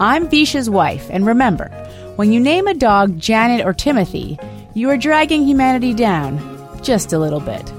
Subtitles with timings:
[0.00, 1.68] I'm Visha's wife, and remember,
[2.16, 4.38] when you name a dog Janet or Timothy,
[4.74, 6.40] you are dragging humanity down
[6.82, 7.72] just a little bit.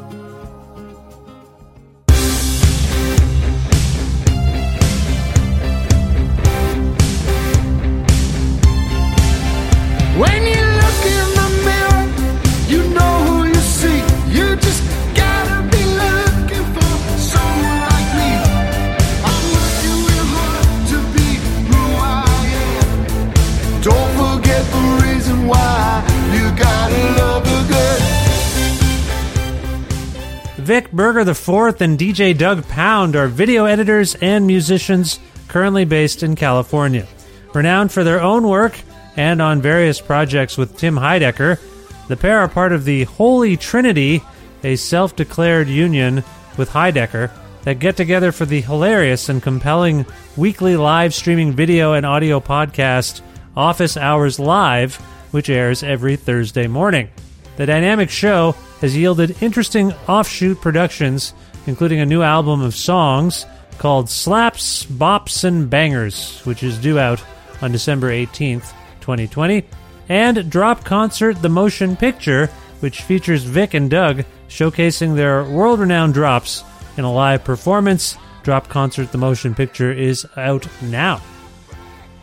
[30.66, 36.36] Vic Berger IV and DJ Doug Pound are video editors and musicians currently based in
[36.36, 37.06] California.
[37.54, 38.76] Renowned for their own work
[39.16, 41.60] and on various projects with Tim Heidecker,
[42.08, 44.24] the pair are part of the Holy Trinity,
[44.64, 46.24] a self declared union
[46.58, 47.30] with Heidecker
[47.62, 50.04] that get together for the hilarious and compelling
[50.36, 53.22] weekly live streaming video and audio podcast
[53.56, 54.96] Office Hours Live,
[55.30, 57.10] which airs every Thursday morning.
[57.58, 61.34] The dynamic show has yielded interesting offshoot productions,
[61.68, 63.46] including a new album of songs
[63.78, 67.24] called Slaps, Bops, and Bangers, which is due out
[67.62, 69.64] on December 18th, 2020,
[70.10, 72.48] and Drop Concert the Motion Picture,
[72.80, 76.64] which features Vic and Doug showcasing their world renowned drops
[76.98, 78.18] in a live performance.
[78.44, 81.22] Drop Concert the Motion Picture is out now.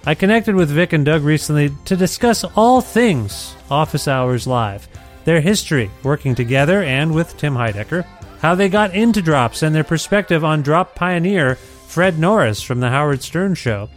[0.05, 4.89] I connected with Vic and Doug recently to discuss all things Office Hours Live,
[5.25, 8.05] their history working together and with Tim Heidecker,
[8.41, 12.89] how they got into drops and their perspective on drop pioneer Fred Norris from The
[12.89, 13.89] Howard Stern Show,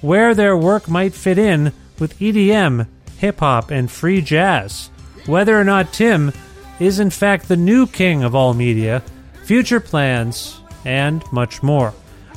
[0.00, 2.86] where their work might fit in with EDM,
[3.18, 4.88] hip hop, and free jazz,
[5.26, 6.32] whether or not Tim
[6.78, 9.02] is in fact the new king of all media,
[9.44, 11.92] future plans, and much more.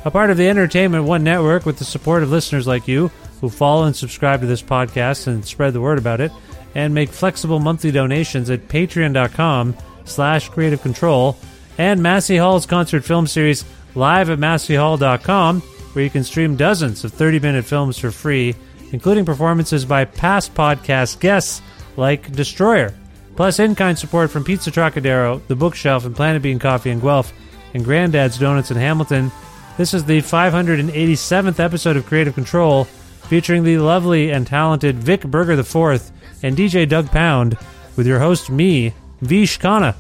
[0.06, 3.10] A part of the Entertainment One Network with the support of listeners like you
[3.40, 6.31] who follow and subscribe to this podcast and spread the word about it,
[6.75, 9.75] and make flexible monthly donations at patreon.com
[10.06, 11.38] slash creative control
[11.78, 13.66] and Massey Hall's concert film series
[13.96, 18.56] live at masseyhall.com where you can stream dozens of 30-minute films for free
[18.92, 21.62] including performances by past podcast guests
[21.98, 22.94] like Destroyer.
[23.36, 27.34] Plus, in kind support from Pizza Trocadero, The Bookshelf, and Planet Bean Coffee in Guelph,
[27.74, 29.31] and Granddad's Donuts in Hamilton.
[29.78, 32.84] This is the 587th episode of Creative Control,
[33.24, 36.12] featuring the lovely and talented Vic Berger IV
[36.44, 37.57] and DJ Doug Pound,
[37.95, 39.95] with your host, me, Vish Khanna.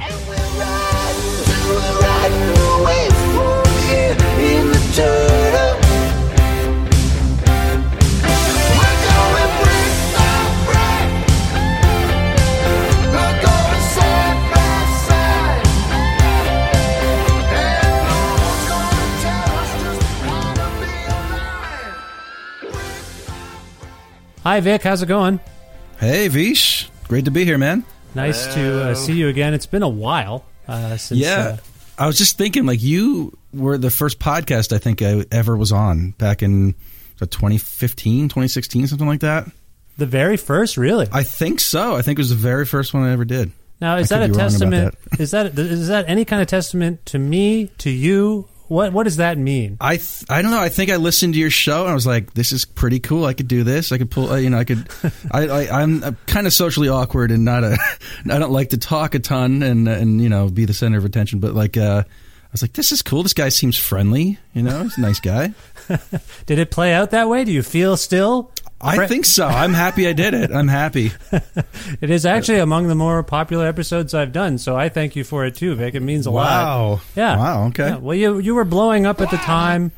[0.00, 5.76] And we're riding, we're riding away from here in the turtle.
[8.72, 10.32] We're going brick by
[10.64, 11.06] brick.
[13.12, 14.72] We're going side by
[15.04, 15.62] side.
[17.52, 22.00] And no one's gonna tell us just how to be alive.
[24.42, 24.82] Hi, Vic.
[24.82, 25.38] How's it going?
[26.02, 26.90] Hey, Vish.
[27.06, 27.84] Great to be here, man.
[28.16, 29.54] Nice to uh, see you again.
[29.54, 31.20] It's been a while uh, since.
[31.20, 31.36] Yeah.
[31.36, 31.56] Uh,
[31.96, 35.70] I was just thinking, like, you were the first podcast I think I ever was
[35.70, 36.74] on back in
[37.20, 39.46] uh, 2015, 2016, something like that.
[39.96, 41.06] the very first, really.
[41.12, 41.94] I think so.
[41.94, 43.52] I think it was the very first one I ever did.
[43.80, 44.98] Now, is I that a could be wrong about testament?
[45.12, 45.20] that.
[45.20, 48.48] Is that is that any kind of testament to me, to you?
[48.72, 49.76] What what does that mean?
[49.82, 50.58] I th- I don't know.
[50.58, 53.26] I think I listened to your show and I was like, "This is pretty cool.
[53.26, 53.92] I could do this.
[53.92, 54.30] I could pull.
[54.30, 54.88] Uh, you know, I could.
[55.30, 57.76] I, I I'm, I'm kind of socially awkward and not a.
[58.30, 61.04] I don't like to talk a ton and and you know be the center of
[61.04, 61.38] attention.
[61.38, 63.22] But like, uh, I was like, this is cool.
[63.22, 64.38] This guy seems friendly.
[64.54, 65.52] You know, he's a nice guy.
[66.46, 67.44] Did it play out that way?
[67.44, 68.52] Do you feel still?
[68.82, 69.46] I Fre- think so.
[69.46, 70.50] I'm happy I did it.
[70.50, 71.12] I'm happy.
[72.00, 75.44] It is actually among the more popular episodes I've done, so I thank you for
[75.46, 75.94] it too, Vic.
[75.94, 76.46] It means a lot.
[76.64, 77.00] Wow.
[77.14, 77.36] Yeah.
[77.36, 77.88] Wow, okay.
[77.90, 79.92] Yeah, Well, you you were blowing up at the time,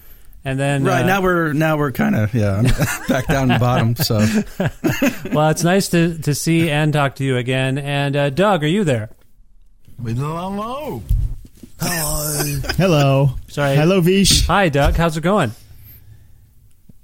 [0.44, 2.64] and then Right uh, now we're now we're kind of yeah I'm
[3.08, 3.96] back down the bottom.
[3.96, 4.16] So
[5.32, 7.78] well, it's nice to to see and talk to you again.
[7.78, 9.08] And uh, Doug, are you there?
[10.04, 11.02] Hello.
[11.81, 13.31] Hello.
[13.48, 13.76] Sorry.
[13.76, 14.46] Hello, Vish.
[14.46, 14.94] Hi, Doug.
[14.94, 15.52] How's it going?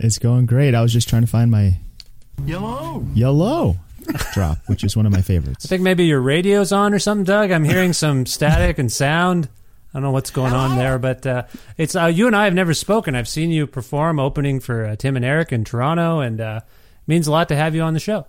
[0.03, 0.75] It's going great.
[0.75, 1.79] I was just trying to find my
[2.45, 3.77] yellow yellow
[4.33, 5.65] drop, which is one of my favorites.
[5.65, 7.51] I think maybe your radio's on or something, Doug.
[7.51, 9.49] I'm hearing some static and sound.
[9.93, 11.45] I don't know what's going on there, but uh,
[11.77, 13.15] it's uh, you and I have never spoken.
[13.15, 17.09] I've seen you perform opening for uh, Tim and Eric in Toronto, and uh, it
[17.09, 18.27] means a lot to have you on the show.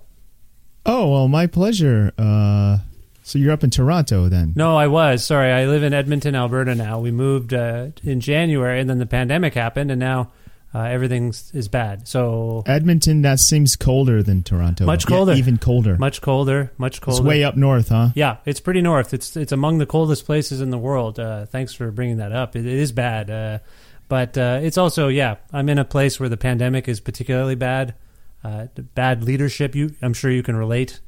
[0.86, 2.12] Oh, well, my pleasure.
[2.18, 2.80] Uh,
[3.22, 4.54] so you're up in Toronto then?
[4.56, 5.52] No, I was sorry.
[5.52, 7.00] I live in Edmonton, Alberta now.
[7.00, 10.32] We moved uh, in January, and then the pandemic happened, and now
[10.74, 12.08] uh, everything is bad.
[12.08, 14.86] So Edmonton, that seems colder than Toronto.
[14.86, 15.34] Much Yeah, colder.
[15.34, 15.98] even colder.
[15.98, 17.20] much colder, much colder.
[17.20, 18.10] It's way up north, huh?
[18.16, 19.14] Yeah, it's pretty north.
[19.14, 21.20] It's it's among the coldest places in the world.
[21.20, 22.56] Uh, thanks for bringing that up.
[22.56, 23.60] It, it is bad, uh,
[24.08, 25.36] but uh, it's also yeah.
[25.52, 27.96] I'm in a place where the pandemic is particularly bad.
[28.44, 29.76] Uh, the bad leadership.
[29.76, 31.00] You, I'm sure you can relate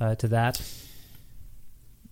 [0.00, 0.60] uh, to that.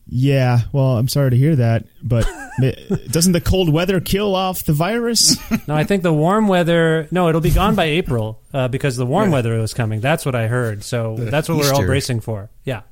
[0.07, 2.27] Yeah, well, I'm sorry to hear that, but
[2.61, 5.37] doesn't the cold weather kill off the virus?
[5.69, 7.07] No, I think the warm weather.
[7.13, 10.01] No, it'll be gone by April uh, because the warm weather was coming.
[10.01, 10.83] That's what I heard.
[10.83, 12.51] So that's what we're all bracing for.
[12.65, 12.83] Yeah.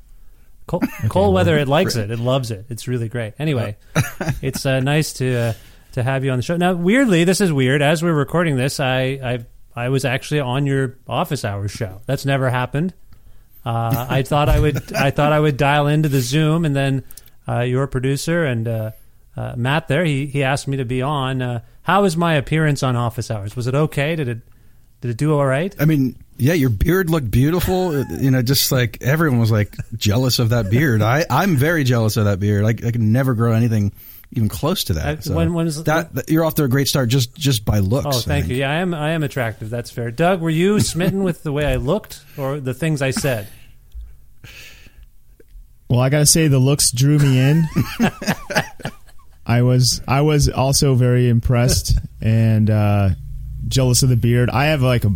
[0.66, 2.12] Cold, cold weather, it likes it.
[2.12, 2.66] It loves it.
[2.68, 3.34] It's really great.
[3.40, 3.76] Anyway,
[4.42, 5.52] it's uh, nice to uh,
[5.92, 6.56] to have you on the show.
[6.56, 7.82] Now, weirdly, this is weird.
[7.82, 12.02] As we're recording this, I I I was actually on your office hours show.
[12.06, 12.94] That's never happened.
[13.64, 17.04] Uh, I thought I would I thought I would dial into the Zoom, and then
[17.48, 18.90] uh, your producer and uh,
[19.36, 21.40] uh, Matt there he he asked me to be on.
[21.42, 23.56] Uh, how was my appearance on office hours?
[23.56, 24.16] Was it okay?
[24.16, 24.38] Did it
[25.00, 25.74] did it do all right?
[25.80, 28.04] I mean, yeah, your beard looked beautiful.
[28.20, 31.00] You know, just like everyone was like jealous of that beard.
[31.02, 32.64] I I'm very jealous of that beard.
[32.64, 33.92] I, I could never grow anything
[34.32, 35.18] even close to that.
[35.18, 37.64] Uh, So when- when is- that, that- You're off to a great start just just
[37.64, 38.06] by looks.
[38.16, 38.56] Oh, thank you.
[38.56, 38.92] Yeah, I am.
[38.94, 39.70] I am attractive.
[39.70, 40.10] That's fair.
[40.10, 43.48] Doug, were you smitten with the way I looked or the things I said?
[45.88, 47.64] Well, I gotta say the looks drew me in.
[49.50, 53.10] I was I was also very impressed and uh,
[53.66, 54.48] jealous of the beard.
[54.50, 55.10] I have like a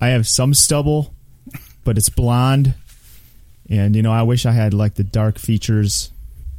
[0.00, 1.14] I have some stubble,
[1.84, 2.74] but it's blonde,
[3.70, 6.10] and you know I wish I had like the dark features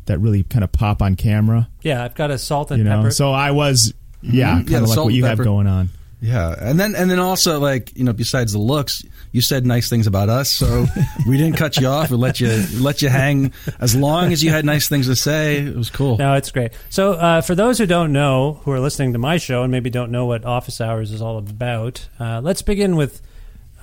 [0.06, 1.68] that really kind of pop on camera.
[1.82, 3.12] Yeah, I've got a salt and You know, pepper.
[3.12, 4.32] so I was yeah, Mhm.
[4.32, 5.90] Yeah, kind the of like what and you have going on.
[6.20, 9.88] Yeah, and then and then also like you know, besides the looks, you said nice
[9.88, 10.88] things about us, so
[11.28, 12.10] we didn't cut you off.
[12.10, 15.58] We let you let you hang as long as you had nice things to say.
[15.58, 16.18] It was cool.
[16.18, 16.74] No, it's great.
[16.90, 19.92] So, uh, for those who don't know, who are listening to my show and maybe
[19.92, 23.22] don't know what Office Hours is all about, uh, let's begin with,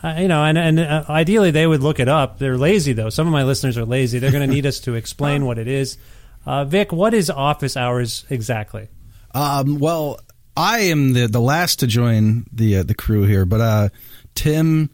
[0.02, 2.40] uh, you know, and, and uh, ideally they would look it up.
[2.40, 3.10] They're lazy though.
[3.10, 4.18] Some of my listeners are lazy.
[4.18, 5.98] They're going to need us to explain what it is.
[6.44, 8.88] Uh, Vic, what is Office Hours exactly?
[9.32, 10.18] Um, well,
[10.56, 13.88] I am the the last to join the uh, the crew here, but uh,
[14.34, 14.90] Tim,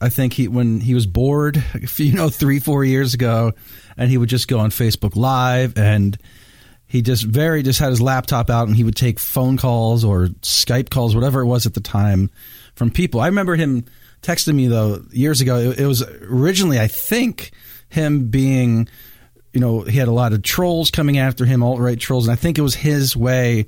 [0.00, 1.62] I think he when he was bored,
[1.96, 3.52] you know, three four years ago,
[3.96, 6.18] and he would just go on Facebook Live and.
[6.86, 10.26] He just very just had his laptop out and he would take phone calls or
[10.42, 12.30] Skype calls, whatever it was at the time,
[12.74, 13.20] from people.
[13.20, 13.84] I remember him
[14.22, 15.58] texting me though years ago.
[15.58, 17.52] It, it was originally, I think,
[17.90, 18.88] him being,
[19.52, 22.32] you know, he had a lot of trolls coming after him, alt right trolls, and
[22.32, 23.66] I think it was his way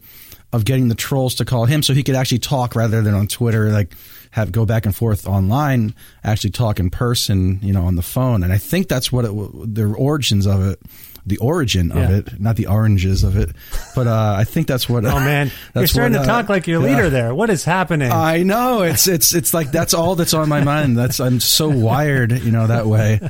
[0.53, 3.27] of getting the trolls to call him so he could actually talk rather than on
[3.27, 3.95] Twitter, like
[4.33, 5.95] have go back and forth online,
[6.25, 8.43] actually talk in person, you know, on the phone.
[8.43, 9.33] And I think that's what it,
[9.75, 10.81] the origins of it.
[11.25, 13.51] The origin of it, not the oranges of it,
[13.95, 15.05] but uh, I think that's what.
[15.05, 16.97] Oh man, you're starting what, to uh, talk like your yeah.
[16.97, 17.33] leader there.
[17.33, 18.11] What is happening?
[18.11, 20.99] I know it's it's it's like that's all that's on my mind.
[20.99, 23.21] That's I'm so wired, you know, that way.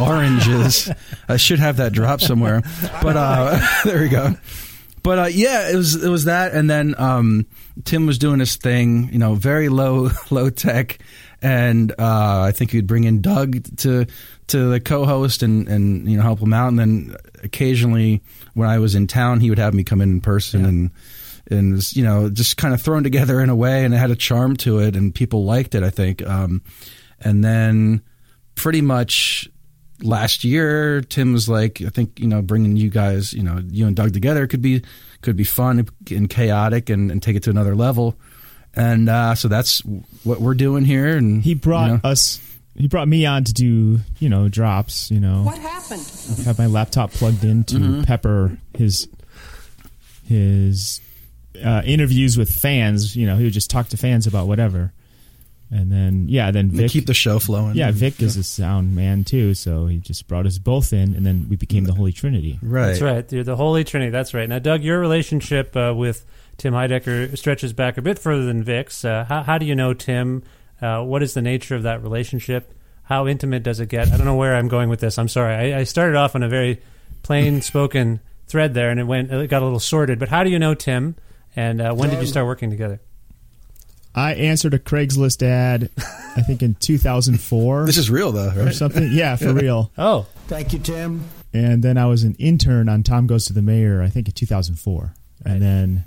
[0.00, 0.90] Oranges.
[1.28, 2.62] I should have that drop somewhere.
[3.02, 4.34] But uh there we go.
[5.02, 7.46] But uh yeah, it was it was that and then um
[7.84, 10.98] Tim was doing his thing, you know, very low low tech
[11.40, 14.06] and uh I think he'd bring in Doug to
[14.48, 18.22] to the co-host and and you know help him out and then occasionally
[18.54, 20.90] when I was in town he would have me come in in person and
[21.50, 23.98] and it was, you know just kind of thrown together in a way and it
[23.98, 26.24] had a charm to it and people liked it i think.
[26.26, 26.62] Um,
[27.24, 28.02] and then
[28.54, 29.48] pretty much
[30.02, 33.86] last year tim was like i think you know bringing you guys you know you
[33.86, 34.82] and doug together could be
[35.22, 38.16] could be fun and chaotic and, and take it to another level
[38.74, 39.80] and uh, so that's
[40.24, 42.40] what we're doing here and He brought you know, us.
[42.74, 45.10] He brought me on to do you know drops.
[45.10, 46.10] You know, What happened?
[46.38, 48.02] I have my laptop plugged in to Mm-hmm.
[48.04, 49.08] pepper his
[50.26, 51.00] his
[51.62, 53.14] uh, interviews with fans.
[53.14, 54.92] You know, he would just talk to fans about whatever.
[55.72, 59.24] And then yeah, then Vic keep the show flowing yeah Vic is a sound man
[59.24, 62.58] too, so he just brought us both in, and then we became the Holy Trinity.
[62.60, 63.32] right That's right.
[63.32, 64.10] You're the Holy Trinity.
[64.10, 64.46] That's right.
[64.46, 66.26] Now, Doug, your relationship uh, with
[66.58, 69.02] Tim Heidecker stretches back a bit further than Vic's.
[69.02, 70.42] Uh, how, how do you know Tim?
[70.82, 72.74] Uh, what is the nature of that relationship?
[73.04, 74.12] How intimate does it get?
[74.12, 75.18] I don't know where I'm going with this.
[75.18, 75.72] I'm sorry.
[75.72, 76.82] I, I started off on a very
[77.22, 80.18] plain spoken thread there, and it went it got a little sorted.
[80.18, 81.16] But how do you know Tim?
[81.56, 83.00] And uh, when did you start working together?
[84.14, 85.88] I answered a Craigslist ad,
[86.36, 89.08] I think in 2004 this is real though or something.
[89.12, 89.90] Yeah, for real.
[89.96, 91.24] Oh, Thank you, Tim.
[91.54, 94.34] And then I was an intern on Tom Goes to the Mayor, I think in
[94.34, 95.14] 2004.
[95.46, 96.04] And then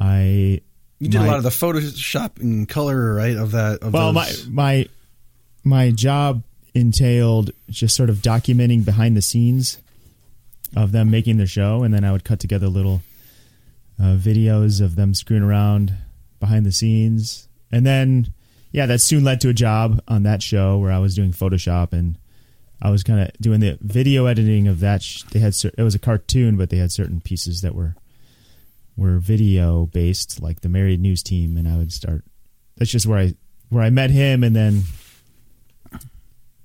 [0.00, 0.60] I
[0.98, 4.12] you did my- a lot of the photoshop and color right of that of well,
[4.12, 4.86] my those- my
[5.64, 6.42] my job
[6.74, 9.78] entailed just sort of documenting behind the scenes
[10.76, 13.02] of them making the show, and then I would cut together little
[13.98, 15.94] uh, videos of them screwing around
[16.40, 18.32] behind the scenes, and then
[18.72, 21.92] yeah, that soon led to a job on that show where I was doing Photoshop
[21.92, 22.18] and
[22.80, 25.02] I was kind of doing the video editing of that.
[25.02, 27.94] Sh- they had cer- it was a cartoon, but they had certain pieces that were
[28.96, 32.24] were video based, like the Married News Team, and I would start.
[32.76, 33.34] That's just where I
[33.70, 34.82] where I met him, and then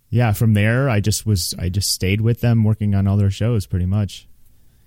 [0.09, 3.31] yeah, from there I just was I just stayed with them working on all their
[3.31, 4.27] shows pretty much.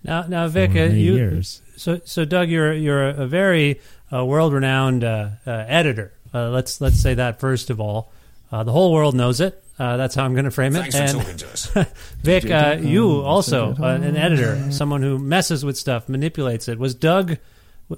[0.02, 1.62] now, now, Vic, uh, you years.
[1.76, 3.80] so so Doug, you're you're a very
[4.14, 6.12] uh, world renowned uh, uh, editor.
[6.32, 8.12] Uh, let's let's say that first of all.
[8.52, 9.60] Uh, the whole world knows it.
[9.78, 10.92] Uh, that's how I'm going to frame it.
[10.92, 11.66] Thanks and to us.
[12.22, 16.78] Vic, uh, you also uh, an editor, someone who messes with stuff, manipulates it.
[16.78, 17.38] Was Doug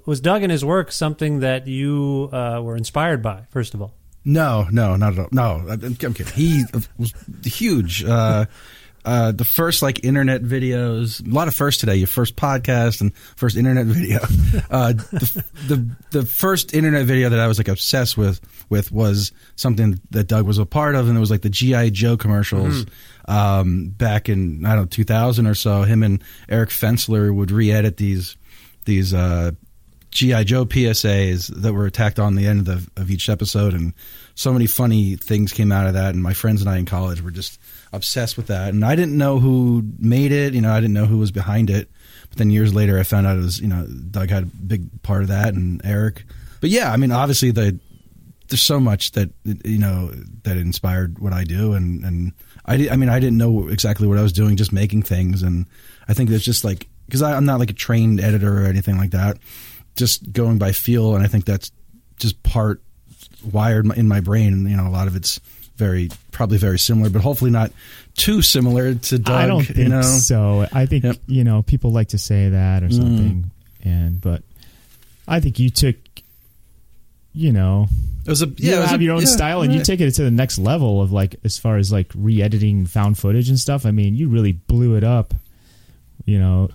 [0.06, 3.42] was Doug and his work something that you uh, were inspired by?
[3.50, 3.92] First of all,
[4.24, 5.28] No, no, not at all.
[5.30, 6.26] No, I'm, I'm kidding.
[6.34, 6.64] He
[6.98, 7.12] was
[7.44, 8.02] huge.
[8.02, 8.46] Uh,
[9.06, 11.94] uh, the first like internet videos, a lot of first today.
[11.94, 14.18] Your first podcast and first internet video.
[14.68, 19.30] Uh, the, the the first internet video that I was like obsessed with with was
[19.54, 22.84] something that Doug was a part of, and it was like the GI Joe commercials
[23.28, 25.82] um, back in I don't know 2000 or so.
[25.82, 28.36] Him and Eric Fensler would re-edit these
[28.86, 29.52] these uh,
[30.10, 33.92] GI Joe PSAs that were tacked on the end of, the, of each episode, and
[34.34, 36.14] so many funny things came out of that.
[36.14, 37.60] And my friends and I in college were just
[37.96, 38.74] obsessed with that.
[38.74, 40.54] And I didn't know who made it.
[40.54, 41.90] You know, I didn't know who was behind it.
[42.28, 45.02] But then years later, I found out it was you know Doug had a big
[45.02, 46.24] part of that, and Eric.
[46.60, 47.78] But yeah, I mean, obviously the
[48.48, 50.10] there's so much that you know
[50.44, 52.32] that inspired what I do, and and
[52.64, 55.42] I di- I mean I didn't know exactly what I was doing, just making things,
[55.42, 55.66] and
[56.08, 59.10] I think that's just like because I'm not like a trained editor or anything like
[59.10, 59.38] that,
[59.96, 61.70] just going by feel, and I think that's
[62.18, 62.82] just part
[63.52, 64.66] wired in my brain.
[64.66, 65.40] You know, a lot of it's
[65.76, 67.72] very probably very similar, but hopefully not
[68.16, 69.34] too similar to Doug.
[69.34, 70.02] I don't think you know?
[70.02, 70.66] so.
[70.72, 71.16] I think Yep.
[71.26, 72.94] you know people like to say that or mm.
[72.96, 73.50] something,
[73.84, 74.42] and but
[75.28, 75.96] I think you took,
[77.32, 77.88] you know,
[78.24, 79.82] It was a yeah, you it was have a- your own yeah, style, and you
[79.82, 83.48] take it to the next level of like as far as like re-editing found footage
[83.48, 83.84] and stuff.
[83.86, 85.34] I mean, you really blew it up,
[86.24, 86.70] you know,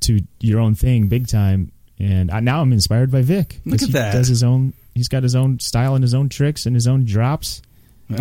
[0.00, 1.72] to your own thing, big time.
[1.98, 3.60] And I, now I'm inspired by Vic.
[3.64, 4.12] Look at he that.
[4.12, 4.72] Does his own.
[4.94, 7.62] He's got his own style and his own tricks and his own drops.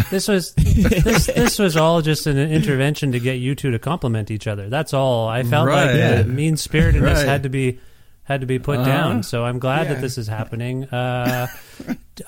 [0.10, 4.32] This was this, this was all just an intervention to get you two to compliment
[4.32, 4.70] each other.
[4.70, 5.28] That's all.
[5.28, 5.98] I felt like Right.
[6.18, 7.26] the mean spiritedness Right.
[7.28, 7.80] had to be
[8.26, 8.90] had to be put Uh-huh.
[8.90, 9.24] down.
[9.24, 10.86] So I'm glad that this is happening.
[10.86, 11.48] Uh,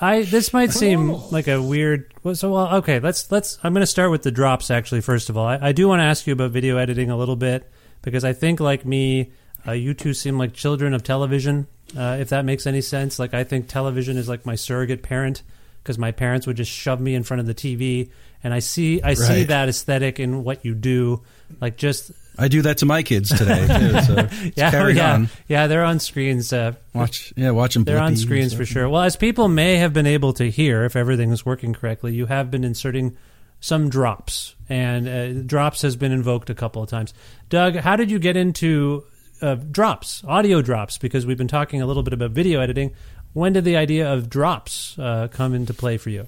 [0.00, 2.12] I this might seem like a weird.
[2.22, 3.00] Well, so well, okay.
[3.00, 3.58] Let's let's.
[3.64, 4.70] I'm going to start with the drops.
[4.70, 7.16] Actually, first of all, I, I do want to ask you about video editing a
[7.16, 7.70] little bit
[8.02, 9.30] because I think, like me,
[9.66, 11.66] uh, you two seem like children of television.
[11.96, 15.42] Uh, if that makes any sense, like I think television is like my surrogate parent
[15.86, 18.10] because my parents would just shove me in front of the TV,
[18.42, 21.22] and I see I see that aesthetic in what you do,
[21.60, 24.00] like just I do that to my kids today too.
[24.00, 25.28] So yeah, carry yeah, on.
[25.48, 25.68] yeah.
[25.68, 26.52] They're on screens.
[26.52, 27.84] Uh, Watch, yeah, watch them.
[27.84, 28.88] they're on screens for sure.
[28.88, 32.26] Well, as people may have been able to hear, if everything is working correctly, you
[32.26, 33.16] have been inserting
[33.60, 37.14] some drops, and uh, drops has been invoked a couple of times.
[37.48, 39.04] Doug, how did you get into
[39.40, 40.98] uh, drops, audio drops?
[40.98, 42.92] Because we've been talking a little bit about video editing.
[43.36, 46.26] When did the idea of drops uh, come into play for you?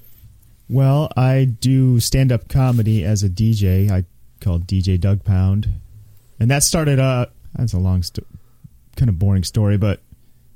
[0.69, 3.89] Well, I do stand up comedy as a DJ.
[3.89, 4.05] I
[4.41, 5.69] called DJ Doug Pound,
[6.39, 6.99] and that started.
[6.99, 7.25] Uh,
[7.55, 8.27] that's a long, sto-
[8.95, 10.03] kind of boring story, but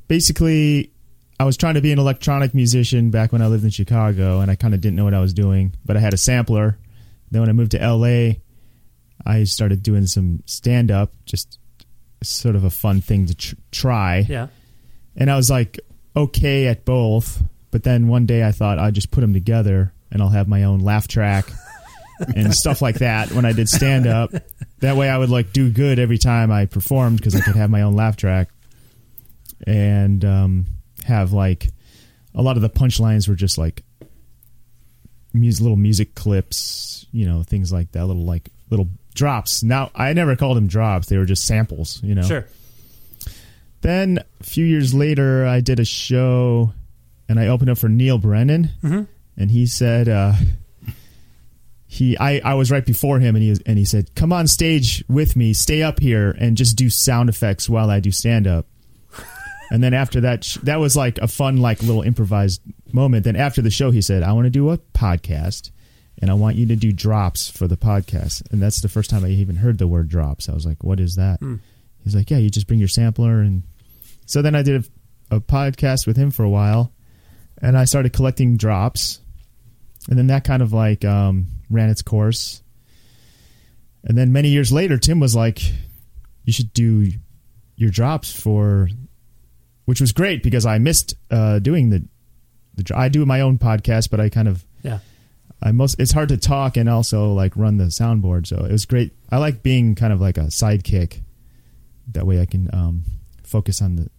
[0.07, 0.91] basically,
[1.39, 4.51] I was trying to be an electronic musician back when I lived in Chicago, and
[4.51, 5.74] I kind of didn't know what I was doing.
[5.83, 6.77] But I had a sampler.
[7.31, 8.33] Then when I moved to LA,
[9.25, 11.57] I started doing some stand up, just
[12.22, 14.50] sort of a fun thing to tr- try Yeah,
[15.15, 15.79] and I was like
[16.15, 17.41] okay at both.
[17.72, 20.63] But then one day I thought I'd just put them together and I'll have my
[20.63, 21.46] own laugh track
[22.36, 24.32] and stuff like that when I did stand up.
[24.79, 27.70] That way I would like do good every time I performed because I could have
[27.70, 28.50] my own laugh track
[29.65, 30.65] and um,
[31.05, 31.70] have like
[32.36, 33.84] a lot of the punchlines were just like
[35.34, 39.63] mus- little music clips, you know, things like that, little like little drops.
[39.63, 42.24] Now I never called them drops; they were just samples, you know.
[42.24, 42.46] sure.
[43.84, 46.74] Then a few years later, I did a show
[47.30, 49.08] and I opened up for Neal Brennan, Mhm.
[49.38, 50.34] and he said uh,
[51.86, 54.48] he I, I was right before him, and he was, and he said, "Come on
[54.48, 58.48] stage with me, stay up here, and just do sound effects while I do stand
[58.48, 58.66] up."
[59.72, 62.62] and then after that, that was like a fun, like little improvised
[62.92, 63.24] moment.
[63.25, 65.70] Then after the show, he said, "I want to do a podcast."
[66.22, 68.50] And I want you to do drops for the podcast.
[68.52, 70.48] And that's the first time I even heard the word drops.
[70.48, 71.40] I was like, what is that?
[72.03, 73.42] He's like, yeah, you just bring your sampler.
[73.42, 73.64] And
[74.33, 74.83] so then I did
[75.29, 76.91] a, a podcast with him for a while
[77.61, 79.19] and I started collecting drops.
[80.09, 82.63] And then that kind of like um, ran its course.
[84.03, 85.61] And then many years later, Tim was like,
[86.46, 87.11] you should do
[87.75, 88.89] your drops for,
[89.85, 92.03] which was great because I missed uh, doing the,
[92.74, 94.98] the, I do my own podcast, but I kind of, Yeah.
[95.61, 98.85] I most it's hard to talk and also like run the soundboard, so it was
[98.85, 99.13] great.
[99.29, 101.22] I like being kind of like a sidekick.
[102.11, 103.03] That way, I can um,
[103.43, 104.09] focus on the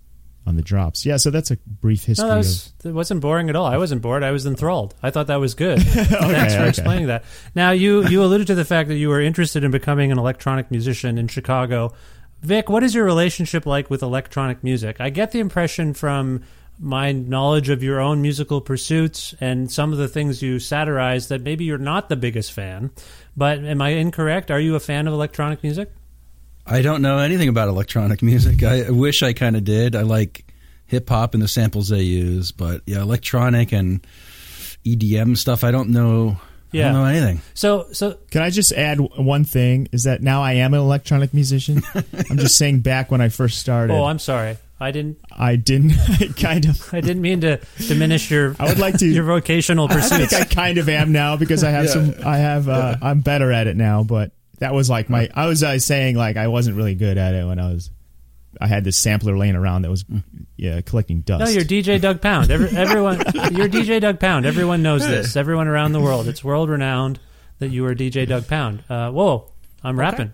[0.47, 1.07] on the drops.
[1.07, 3.67] Yeah, so that's a brief history No, that was it wasn't boring at all.
[3.67, 4.23] I wasn't bored.
[4.23, 4.95] I was enthralled.
[5.03, 5.81] I thought that was good.
[5.83, 6.69] Thanks for okay.
[6.69, 7.25] explaining that.
[7.55, 10.71] Now you you alluded to the fact that you were interested in becoming an electronic
[10.71, 11.95] musician in Chicago.
[12.43, 15.01] Vic, what is your relationship like with electronic music?
[15.01, 16.43] I get the impression from
[16.79, 21.41] my knowledge of your own musical pursuits and some of the things you satirize that
[21.41, 22.91] maybe you're not the biggest fan.
[23.37, 24.51] But am I incorrect?
[24.51, 25.91] Are you a fan of electronic music?
[26.67, 28.63] I don't know anything about electronic music.
[28.63, 29.95] I wish I kind of did.
[29.95, 30.45] I like
[30.87, 34.07] hip hop and the samples they use, but yeah, electronic and
[34.87, 35.65] EDM stuff.
[35.65, 36.37] I don't know.
[36.41, 36.85] I Yeah.
[36.87, 37.41] don't know anything.
[37.55, 39.89] So so Can I just add one thing?
[39.93, 41.83] Is that now I am an electronic musician?
[42.31, 44.57] I'm just saying back when I first started, oh, I'm sorry.
[44.81, 46.93] I didn't I didn't I kind of.
[46.93, 49.07] I didn't mean to diminish your I would like to.
[49.09, 50.35] your vocational I think pursuits.
[50.35, 51.91] I kind of am now because I have Yeah.
[51.93, 52.15] some.
[52.25, 52.69] I have.
[52.69, 55.29] Uh, I'm better at it now, but that was like my.
[55.35, 57.91] I was uh, saying like I wasn't really good at it when I was.
[58.61, 60.05] I had this sampler laying around that was,
[60.57, 61.45] yeah, collecting dust.
[61.45, 62.53] No, you're DJ Doug Pound.
[62.53, 64.47] Every, everyone, you're DJ Doug Pound.
[64.47, 65.35] Everyone knows this.
[65.35, 66.29] Everyone around the world.
[66.29, 67.19] It's world renowned
[67.59, 68.85] that you are DJ Doug Pound.
[68.89, 69.51] Uh, whoa,
[69.83, 70.33] I'm rapping.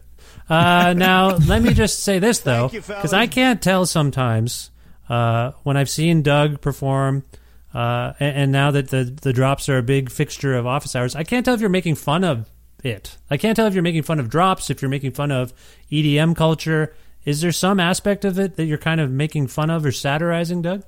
[0.51, 4.71] Uh, now, let me just say this though, because I can't tell sometimes
[5.09, 7.25] uh, when I've seen Doug perform.
[7.73, 11.15] Uh, and, and now that the the drops are a big fixture of office hours,
[11.15, 12.50] I can't tell if you're making fun of
[12.85, 13.17] it.
[13.31, 15.53] I can't tell if you're making fun of drops, if you're making fun of
[15.91, 16.95] EDM culture.
[17.25, 20.63] Is there some aspect of it that you're kind of making fun of or satirizing,
[20.63, 20.85] Doug?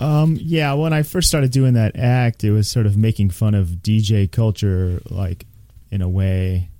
[0.00, 3.54] Um, yeah, when I first started doing that act, it was sort of making fun
[3.54, 5.46] of DJ culture, like
[5.92, 6.70] in a way,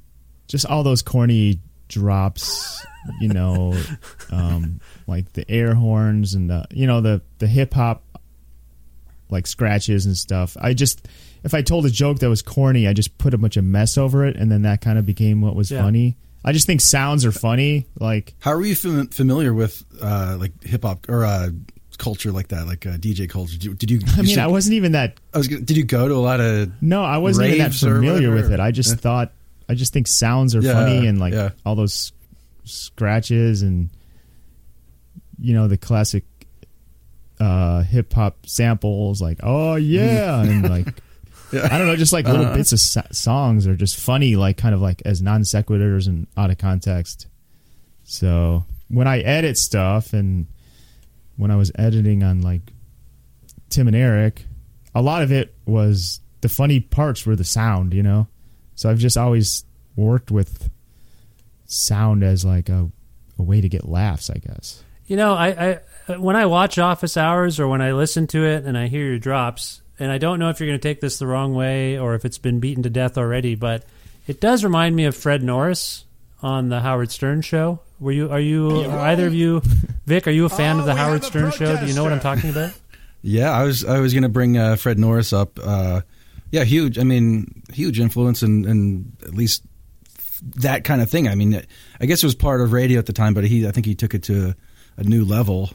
[0.49, 2.85] just all those corny drops,
[3.21, 3.75] you know,
[4.33, 8.03] um, like the air horns and the, you know, the the hip hop,
[9.33, 10.57] like scratches and stuff.
[10.61, 11.09] I just,
[11.43, 13.99] if I told a joke that was corny, I just put a bunch of mess
[13.99, 15.83] over it, and then that kind of became what was Yeah.
[15.83, 16.17] funny.
[16.45, 18.35] I just think sounds are funny, like.
[18.41, 21.51] How are you fam- familiar with uh, like hip hop or uh,
[21.99, 23.53] culture like that, like uh, DJ culture?
[23.59, 23.75] Did you?
[23.75, 25.49] Did you I mean, said- I wasn't even that I was.
[25.49, 26.71] gonna- Did you go to a lot of?
[26.83, 28.61] No, I wasn't even that familiar with it.
[28.61, 28.97] I just Yeah.
[28.97, 29.33] thought
[29.69, 31.51] I just think sounds are Yeah, funny and like yeah.
[31.65, 32.13] all those
[32.65, 33.89] scratches and
[35.41, 36.25] you know the classic
[37.43, 40.87] uh, hip hop samples, like "Oh yeah," and like
[41.53, 44.75] I don't know, just like little bits of so- songs are just funny, like kind
[44.75, 47.27] of like as non sequiturs and out of context.
[48.05, 50.47] So when I edit stuff and
[51.37, 52.63] when I was editing on like
[53.71, 54.45] Tim and Eric,
[54.95, 58.29] a lot of it was the funny parts were the sound, you know.
[58.77, 59.65] So I've just always
[59.97, 60.71] worked with
[61.67, 62.89] sound as like a,
[63.37, 64.85] a way to get laughs, I guess.
[65.07, 68.65] You know, I, I when I watch Office Hours or when I listen to it
[68.65, 71.19] and I hear your drops, and I don't know if you're going to take this
[71.19, 73.85] the wrong way or if it's been beaten to death already, but
[74.27, 76.05] it does remind me of Fred Norris
[76.43, 77.81] on the Howard Stern show.
[78.01, 78.31] Were you?
[78.31, 78.81] Are you?
[78.81, 79.63] Are either of you,
[80.07, 80.27] Vic?
[80.27, 81.77] Are you a fan of the Howard Stern show?
[81.77, 82.73] Do you know what I'm talking about?
[83.25, 85.57] Yeah, I was I was going to bring uh, Fred Norris up.
[85.63, 86.01] Uh,
[86.51, 86.99] yeah, huge.
[86.99, 89.63] I mean, huge influence and and at least
[90.57, 91.29] that kind of thing.
[91.29, 91.63] I mean,
[92.01, 93.95] I guess it was part of radio at the time, but he I think he
[93.95, 94.55] took it to
[94.97, 95.71] a new level.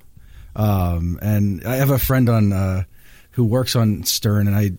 [0.58, 2.84] Um, and I have a friend on uh,
[3.32, 4.72] who works on Stern, and I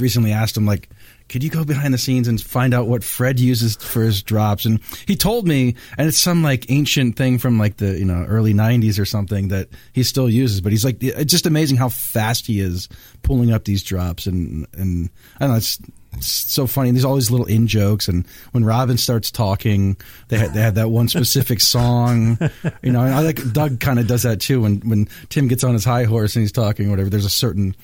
[0.00, 0.88] recently asked him like.
[1.28, 4.64] Could you go behind the scenes and find out what Fred uses for his drops?
[4.64, 8.24] And he told me, and it's some like ancient thing from like the you know
[8.28, 10.60] early '90s or something that he still uses.
[10.60, 12.88] But he's like, it's just amazing how fast he is
[13.24, 15.80] pulling up these drops, and and I don't know, it's,
[16.16, 16.90] it's so funny.
[16.90, 19.96] There's all these little in jokes, and when Robin starts talking,
[20.28, 22.38] they had, they have that one specific song,
[22.82, 23.02] you know.
[23.02, 24.60] And I like Doug kind of does that too.
[24.62, 27.30] When when Tim gets on his high horse and he's talking, or whatever, there's a
[27.30, 27.76] certain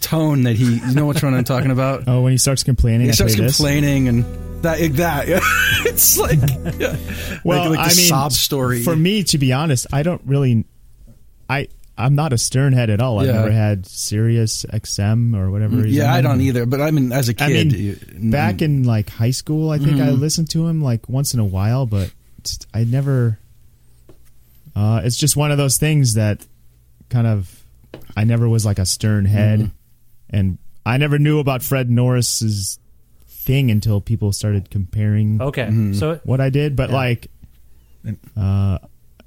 [0.00, 2.04] tone that he, you know, which one I'm talking about.
[2.08, 3.56] Oh, when he starts complaining, He I starts play this.
[3.56, 4.24] complaining and
[4.62, 5.26] that that.
[5.86, 6.38] It's like
[6.78, 6.96] yeah.
[7.44, 8.82] Well, like, like I mean, sob story.
[8.82, 10.64] For me, to be honest, I don't really.
[11.48, 11.68] I
[12.00, 13.20] I'm not a Stern head at all.
[13.20, 15.84] I've never had Sirius XM or whatever.
[15.84, 16.66] he's yeah, I don't either.
[16.66, 18.30] But I mean, as a kid, I mean, you- mm-hmm.
[18.30, 21.44] back in like high school, I think I listened to him like once in a
[21.44, 22.12] while, but
[22.74, 23.38] I never.
[24.74, 26.46] Uh, it's just one of those things that
[27.08, 27.62] kind of
[28.16, 30.36] I never was like a Stern head, Mm-hmm.
[30.36, 32.78] and I never knew about Fred Norris's
[33.26, 35.94] thing until people started comparing Okay, Mm-hmm.
[35.94, 36.76] so what I did.
[36.76, 37.28] But like,
[38.36, 38.78] uh,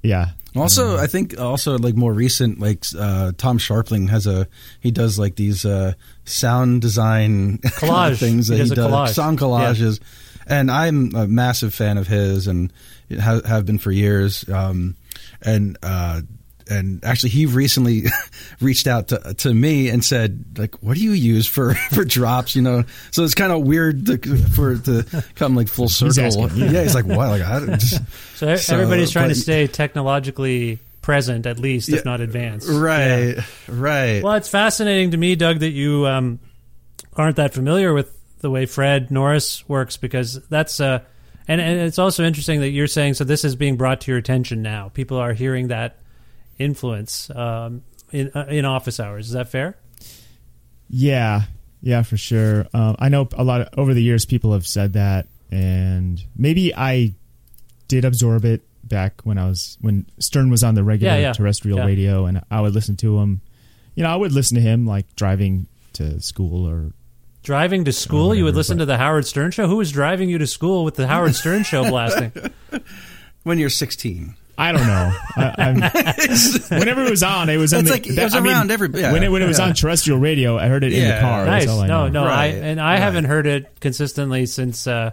[0.03, 4.47] yeah, Also, I think also like more recent, like uh, Tom Scharpling has a
[4.81, 5.93] he does like these uh,
[6.25, 8.19] sound design Collage.
[8.19, 9.13] things He that does he a does, collage.
[9.15, 9.99] sound collages,
[10.45, 12.71] and I'm a massive fan of his, and
[13.19, 14.47] ha- have been for years.
[14.49, 14.95] Um,
[15.41, 16.21] and uh,
[16.69, 18.04] and actually, he recently
[18.62, 22.56] reached out to to me and said, like, what do you use for for drops?
[22.56, 24.17] You know, so it's kind of weird to,
[24.49, 26.45] for it to come like full He's circle.
[26.45, 26.65] asking you.
[26.69, 27.30] yeah, he's like, what?
[27.30, 28.02] Like, I just
[28.36, 32.02] so, So, everybody's trying to stay technologically present, at least, if Yeah.
[32.06, 32.67] not advanced.
[32.69, 33.43] right, Yeah.
[33.67, 34.23] right.
[34.23, 36.39] Well, it's fascinating to me, Doug, that you um,
[37.15, 40.99] aren't that familiar with the way Fred Norris works because that's uh,
[41.47, 43.23] and, and it's also interesting that you're saying so.
[43.26, 44.89] This is being brought to your attention now.
[44.93, 45.97] People are hearing that
[46.59, 49.27] influence um, in uh, in office hours.
[49.27, 49.77] Is that fair?
[50.89, 51.43] Yeah,
[51.81, 52.67] yeah, for sure.
[52.73, 56.73] Um, I know a lot of, over the years people have said that, and maybe
[56.75, 57.13] I
[57.87, 61.33] did absorb it back when I was when Stern was on the regular Yeah, yeah.
[61.33, 61.85] terrestrial Yeah.
[61.85, 63.41] radio, and I would listen to him.
[63.95, 66.91] You know, I would listen to him like driving to school or
[67.43, 69.67] Driving to school, you would listen but- to the Howard Stern show.
[69.67, 72.31] Who was driving you to school with the Howard Stern show blasting?
[73.43, 74.33] when you're 16.
[74.57, 75.11] I don't know.
[75.35, 75.75] I, I'm,
[76.79, 78.89] whenever it was on, it was in the, like, it that- was I mean, every-
[78.99, 79.65] yeah, when it when it was yeah.
[79.65, 81.45] on terrestrial radio, I heard it in the car.
[81.45, 81.67] nice.
[81.67, 82.25] All I No, know.
[82.25, 82.99] no, I and I right.
[82.99, 85.11] haven't heard it consistently since uh,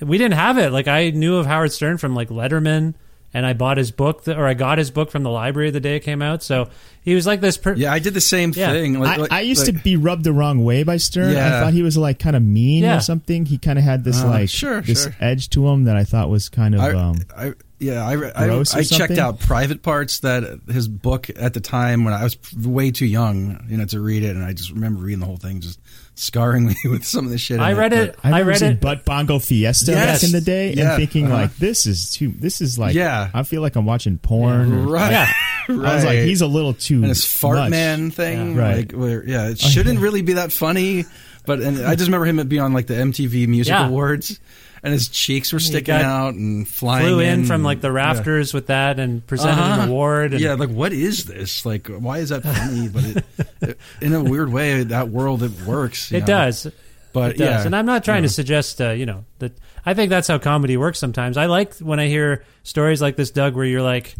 [0.00, 0.72] we didn't have it.
[0.72, 2.94] Like I knew of Howard Stern from like Letterman,
[3.34, 5.80] and I bought his book, th- or I got his book from the library the
[5.80, 6.42] day it came out.
[6.42, 6.68] So
[7.02, 7.56] he was like this.
[7.56, 8.72] Per- Yeah, I did the same Yeah.
[8.72, 8.98] thing.
[9.00, 11.32] Like, I, like- I used like- to be rubbed the wrong way by Stern.
[11.32, 11.46] Yeah.
[11.46, 12.98] I thought he was like kind of mean Yeah.
[12.98, 13.46] or something.
[13.46, 15.16] He kind of had this Uh, like sure, this sure.
[15.20, 18.46] edge to him that I thought was kind of I, um, I, yeah, I, I,
[18.46, 22.36] gross I checked out private parts that his book at the time when I was
[22.64, 25.36] way too young, you know, to read it, and I just remember reading the whole
[25.36, 25.80] thing, just
[26.14, 27.56] scarring me with some of the shit.
[27.56, 28.16] in I read it.
[28.22, 28.80] I, I, read it.
[28.80, 30.20] Butt Bongo Fiesta Yes.
[30.20, 30.90] back in the day Yeah.
[30.92, 31.34] and thinking Uh-huh.
[31.42, 33.30] like this is too this is like Yeah.
[33.32, 34.72] I feel like I'm watching porn.
[34.72, 35.32] or- Right, Yeah.
[35.68, 35.88] right.
[35.92, 37.70] I was like he's a little too and his fart much.
[37.70, 38.62] man thing, Yeah.
[38.62, 38.76] Right.
[38.76, 41.04] Like, where, yeah, it shouldn't really be that funny,
[41.46, 43.88] but and I just remember him being on like the MTV Music Yeah.
[43.88, 44.38] Awards,
[44.82, 47.06] and his cheeks were sticking out and flying.
[47.06, 47.94] Flew in in from like the Yeah.
[47.94, 49.82] rafters with that and presented Uh-huh.
[49.82, 50.32] an award.
[50.32, 51.64] And yeah, like what is this?
[51.64, 52.88] Like, why is that funny?
[52.88, 53.24] but it,
[53.60, 56.10] it, in a weird way, that world it works.
[56.12, 56.26] it know?
[56.26, 56.66] does.
[57.12, 57.46] But it does.
[57.48, 58.28] yeah, and I'm not trying yeah.
[58.28, 59.52] to suggest, uh, you know, that
[59.84, 61.36] I think that's how comedy works sometimes.
[61.36, 64.14] I like when I hear stories like this, Doug, where you're like,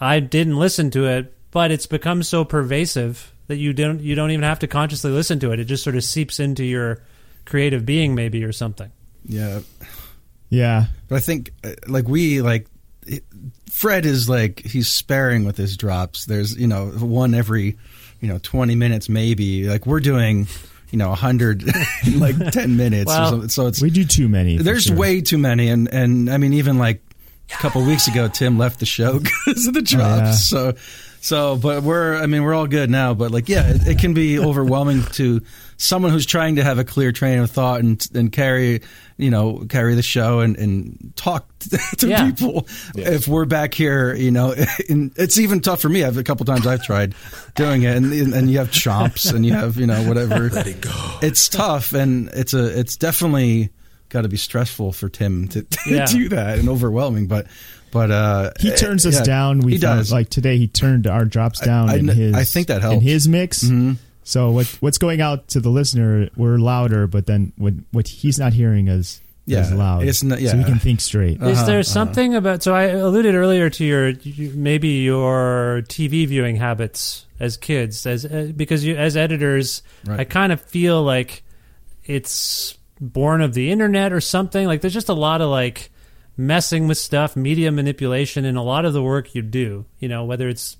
[0.00, 4.30] I didn't listen to it, but it's become so pervasive that you don't you don't
[4.30, 5.58] even have to consciously listen to it.
[5.60, 7.02] It just sort of seeps into your
[7.44, 8.90] creative being, maybe, or something.
[9.26, 9.60] Yeah,
[10.50, 10.86] Yeah.
[11.08, 12.66] but I think uh, like we like
[13.70, 16.26] Fred is like he's sparing with his drops.
[16.26, 17.76] There's you know one every
[18.20, 19.68] you know 20 minutes maybe.
[19.68, 20.46] Like we're doing
[20.90, 21.64] you know 100
[22.06, 23.48] in like 10 minutes or something.
[23.48, 24.58] So it's We do too many.
[24.58, 24.96] there's sure.
[24.96, 27.02] way too many and and I mean even like
[27.50, 30.20] a couple weeks ago Tim left the show because of the drops.
[30.20, 30.32] yeah.
[30.32, 30.74] So
[31.20, 34.12] so but we're I mean we're all good now but like yeah it, it can
[34.14, 35.40] be overwhelming to
[35.82, 38.80] someone who's trying to have a clear train of thought and and carry
[39.16, 41.46] you know carry the show and and talk
[41.98, 42.30] to Yeah.
[42.30, 44.54] people if we're back here you know
[44.88, 47.14] and it's even tough for me I've a couple times I've tried
[47.54, 50.80] doing it and and you have chomps and you have you know whatever Let it
[50.80, 50.90] go.
[51.20, 53.70] it's tough and it's a it's definitely
[54.08, 56.06] got to be stressful for Tim to, to Yeah.
[56.06, 57.46] do that and overwhelming but
[57.90, 59.60] but uh He turns us yeah, down.
[59.60, 60.56] We he does like today.
[60.56, 62.34] He turned our drops down I in his.
[62.34, 62.98] I think that in helped.
[63.00, 63.08] Mm-hmm.
[63.08, 63.64] his mix.
[64.24, 66.28] So what what's going out to the listener?
[66.36, 70.04] We're louder, but then when what he's not hearing is Yeah, as loud.
[70.04, 71.42] it's not- So we can think straight.
[71.42, 72.62] Is there something about?
[72.62, 74.12] So I alluded earlier to your
[74.54, 80.20] maybe your TV viewing habits as kids, as uh, because you as editors, Right.
[80.20, 81.42] I kind of feel like
[82.04, 84.66] it's born of the internet or something.
[84.66, 85.90] Like there's just a lot of like
[86.36, 89.84] messing with stuff, media manipulation, in a lot of the work you do.
[89.98, 90.76] You know, whether it's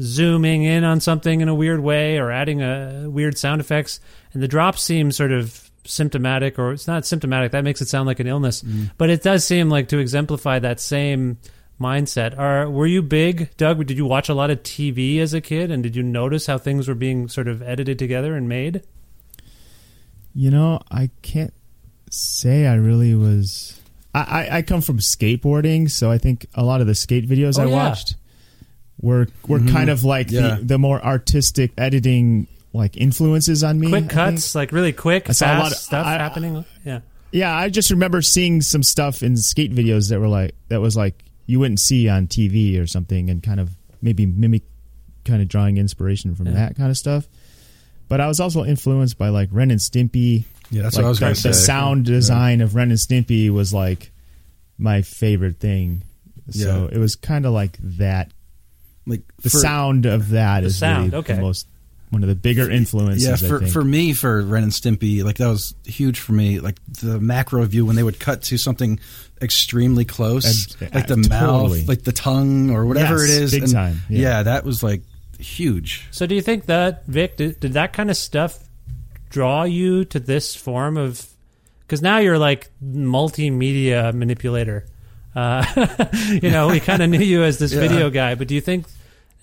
[0.00, 4.00] zooming in on something in a weird way or adding a weird sound effects
[4.32, 8.06] and the drop seems sort of symptomatic or it's not symptomatic that makes it sound
[8.06, 8.84] like an illness mm-hmm.
[8.98, 11.38] but it does seem like to exemplify that same
[11.80, 15.40] mindset are were you big doug did you watch a lot of tv as a
[15.40, 18.82] kid and did you notice how things were being sort of edited together and made
[20.34, 21.54] You know, I can't
[22.10, 23.80] say I really was.
[24.14, 27.58] I, I, I come from skateboarding, so I think a lot of the skate videos
[27.58, 27.72] Oh, I yeah.
[27.72, 28.14] watched
[29.00, 29.74] were were mm-hmm.
[29.74, 30.56] kind of like Yeah.
[30.56, 33.88] the, the more artistic editing like influences on me.
[33.88, 37.00] Quick cuts like really quick I saw a fast lot of- stuff I- happening yeah
[37.32, 40.96] Yeah, I just remember seeing some stuff in skate videos that were like that was
[40.96, 43.70] like you wouldn't see on TV or something, and kind of
[44.02, 44.64] maybe mimic,
[45.24, 46.52] kind of drawing inspiration from Yeah.
[46.54, 47.26] that kind of stuff.
[48.08, 50.44] But I was also influenced by like Ren and Stimpy.
[50.70, 51.48] Yeah, that's like what I was the, gonna say.
[51.50, 54.10] the sound design of Ren and Stimpy was like
[54.76, 56.02] my favorite thing.
[56.50, 56.96] So Yeah.
[56.96, 58.30] it was kind of like that.
[59.08, 61.34] Like The for- sound of that The is sound, really okay.
[61.34, 61.66] the most
[62.10, 63.26] one of the bigger influences.
[63.26, 63.70] Yeah, I for think.
[63.72, 66.58] for me, for Ren and Stimpy, like that was huge for me.
[66.60, 68.98] Like the macro view when they would cut to something
[69.42, 71.28] extremely close, Ab- like the totally.
[71.80, 73.50] mouth, like the tongue, or whatever Yes, it is.
[73.52, 74.42] big and time, yeah.
[74.44, 75.02] that was like
[75.38, 76.06] huge.
[76.10, 78.58] So do you think that Vic did, did that kind of stuff
[79.28, 81.26] draw you to this form of
[81.82, 84.86] because now you're like multimedia manipulator.
[85.34, 85.64] Uh,
[86.42, 87.80] you know, we kind of knew you as this Yeah.
[87.80, 88.86] video guy, but do you think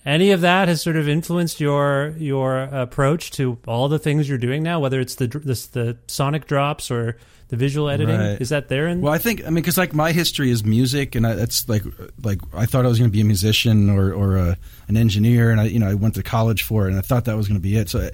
[0.05, 4.37] any of that has sort of influenced your your approach to all the things you're
[4.37, 8.17] doing now, whether it's the this, the sonic drops or the visual editing?
[8.17, 8.41] Right.
[8.41, 8.87] Is that there?
[8.87, 11.67] In Well, I think I mean because like my history is music, and I, it's
[11.67, 11.83] like
[12.23, 15.51] like I thought I was going to be a musician or or a, an engineer,
[15.51, 17.47] and I you know I went to college for it, and I thought that was
[17.47, 17.89] going to be it.
[17.89, 18.09] So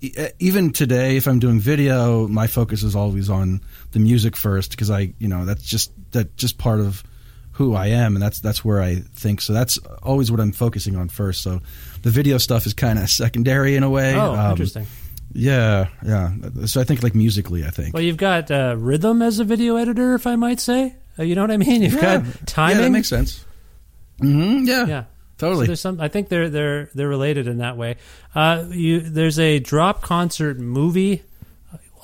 [0.00, 3.60] e- even today, if I'm doing video, my focus is always on
[3.92, 7.02] the music first because I you know that's just that just part of
[7.56, 9.40] who I am, and that's that's where I think.
[9.40, 11.40] So that's always what I'm focusing on first.
[11.40, 11.62] So
[12.02, 14.14] the video stuff is kind of secondary in a way.
[14.14, 14.86] oh, Um, interesting.
[15.32, 16.32] Yeah, yeah.
[16.66, 17.94] So I think like musically, I think.
[17.94, 20.96] Well, you've got uh, rhythm as a video editor, if I might say.
[21.18, 21.80] Uh, you know what I mean?
[21.82, 22.18] You've yeah.
[22.18, 22.76] got timing.
[22.76, 23.44] Yeah, that makes sense.
[24.18, 24.86] hmm yeah.
[24.86, 25.04] Yeah,
[25.38, 25.64] Totally.
[25.64, 25.98] So there's some.
[26.00, 27.96] I think they're they're they're related in that way.
[28.34, 31.22] Uh, you there's a drop concert movie.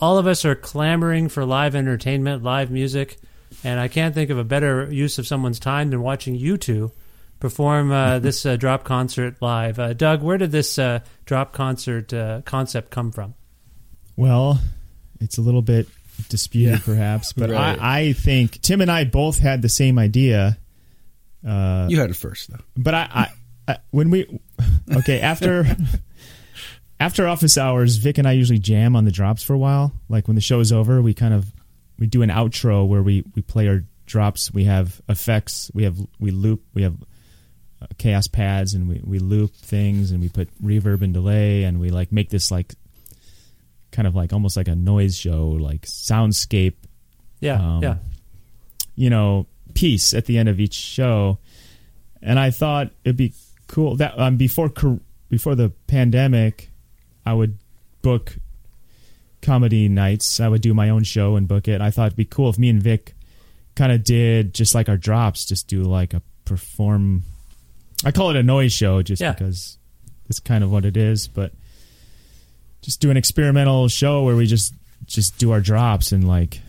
[0.00, 3.18] All of us are clamoring for live entertainment, live music,
[3.64, 6.92] and I can't think of a better use of someone's time than watching you two
[7.40, 9.78] perform uh, this uh, drop concert live.
[9.78, 13.34] Uh, Doug, where did this uh, drop concert uh, concept come from?
[14.16, 14.60] Well,
[15.20, 15.88] it's a little bit
[16.28, 16.84] disputed, Yeah.
[16.84, 17.78] perhaps, but Right.
[17.80, 20.56] I, I think Tim and I both had the same idea.
[21.46, 22.60] Uh, You had it first, though.
[22.76, 23.08] but I,
[23.66, 24.38] I, I when we
[24.96, 25.64] okay after
[27.00, 29.92] after office hours, Vic and I usually jam on the drops for a while.
[30.08, 31.52] Like when the show is over, we kind of
[32.02, 34.52] we do an outro where we we play our drops.
[34.52, 35.70] We have effects.
[35.72, 36.64] We have we loop.
[36.74, 36.96] We have
[37.80, 41.78] uh, Kaoss pads, and we we loop things, and we put reverb and delay, and
[41.78, 42.74] we like make this like
[43.92, 46.74] kind of like almost like a noise show, like soundscape
[47.40, 47.96] Yeah, Um, yeah.
[48.96, 51.38] you know, piece at the end of each show.
[52.20, 53.32] And I thought it'd be
[53.68, 54.72] cool that um, before
[55.28, 56.70] before the pandemic,
[57.24, 57.58] I would
[58.02, 58.34] book
[59.42, 60.40] comedy nights.
[60.40, 61.80] I would do my own show and book it.
[61.80, 63.14] I thought it'd be cool if me and Vic
[63.74, 67.22] kind of did just like our drops, just do like a perform.
[68.04, 69.32] I call it a noise show just Yeah.
[69.32, 69.78] because
[70.28, 71.52] it's kind of what it is, but
[72.82, 74.74] just do an experimental show where we just
[75.06, 76.60] just do our drops and like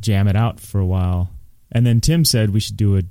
[0.00, 1.30] jam it out for a while.
[1.70, 3.02] And then Tim said we should do a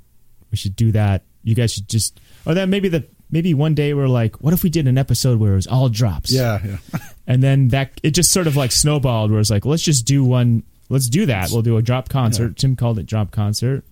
[0.50, 1.22] we should do that.
[1.42, 4.62] You guys should just, or then maybe the maybe one day we're like, what if
[4.62, 6.30] we did an episode where it was all drops?
[6.32, 6.76] Yeah, yeah.
[7.26, 10.24] and then that it just sort of like snowballed where it's like let's just do
[10.24, 13.84] one let's do that we'll do a drop concert tim called it drop concert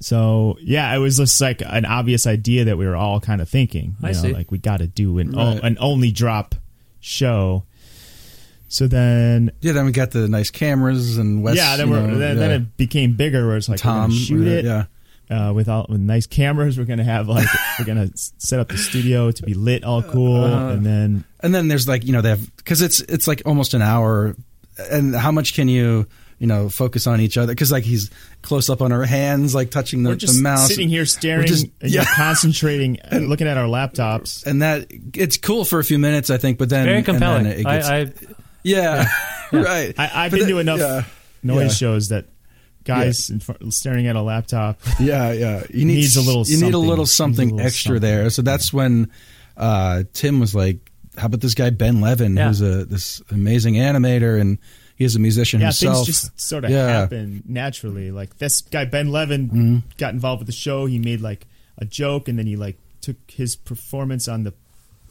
[0.00, 3.48] so yeah it was just like an obvious idea that we were all kind of
[3.48, 4.32] thinking you I know, see.
[4.32, 5.60] like we got to do an, Right.
[5.62, 6.54] an only drop
[7.00, 7.64] show
[8.68, 11.56] so then Yeah, then we got the nice cameras and Wes.
[11.56, 12.48] yeah then, you we're, know, then, yeah.
[12.48, 14.86] then it became bigger where it's like we're Tom gonna shoot it Yeah,
[15.30, 18.78] uh, with all with nice cameras we're gonna have like we're gonna set up the
[18.78, 22.20] studio to be lit all cool Uh, and then and then there's like you know
[22.20, 24.34] they have because it's it's like almost an hour,
[24.90, 26.06] and how much can you
[26.38, 27.52] you know focus on each other?
[27.52, 28.10] Because like he's
[28.42, 31.06] close up on our hands, like touching the, we're just the mouse, sitting here We're
[31.06, 32.04] staring, just- and yeah.
[32.14, 34.44] concentrating, and looking at our laptops.
[34.46, 37.14] and that it's cool for a few minutes, I think, but then Very and then
[37.14, 37.46] compelling.
[37.46, 38.12] it gets- I, I
[38.62, 39.06] yeah,
[39.52, 39.94] right.
[39.98, 41.02] I, I've But been that- to enough Yeah,
[41.42, 41.88] noise yeah.
[41.88, 42.26] shows that
[42.86, 44.80] guys in front, staring at a laptop.
[44.98, 45.64] yeah, yeah.
[45.72, 46.80] You need Needs a little You need a something.
[46.88, 48.00] little Needs a something little extra something.
[48.00, 48.30] there.
[48.30, 49.10] So that's when
[49.56, 52.48] uh, Tim was like, "How about this guy Ben Levin, Yeah.
[52.48, 54.58] who's a this amazing animator and
[54.96, 55.82] he is a musician himself.
[55.82, 56.86] Yeah, himself." things just sort of Yeah.
[57.00, 58.10] happen naturally.
[58.10, 59.76] Like this guy Ben Levin Mm-hmm.
[59.98, 60.86] got involved with the show.
[60.86, 61.46] He made like
[61.78, 64.54] a joke, and then he like took his performance on the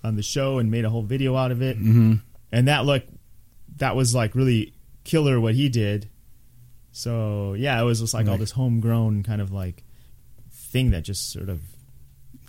[0.03, 1.77] on the show and made a whole video out of it.
[1.77, 2.15] Mm-hmm.
[2.51, 3.03] And that look,
[3.77, 6.09] that was like really killer what he did.
[6.95, 9.83] So yeah, it was just like all this homegrown kind of like
[10.49, 11.61] thing that just sort of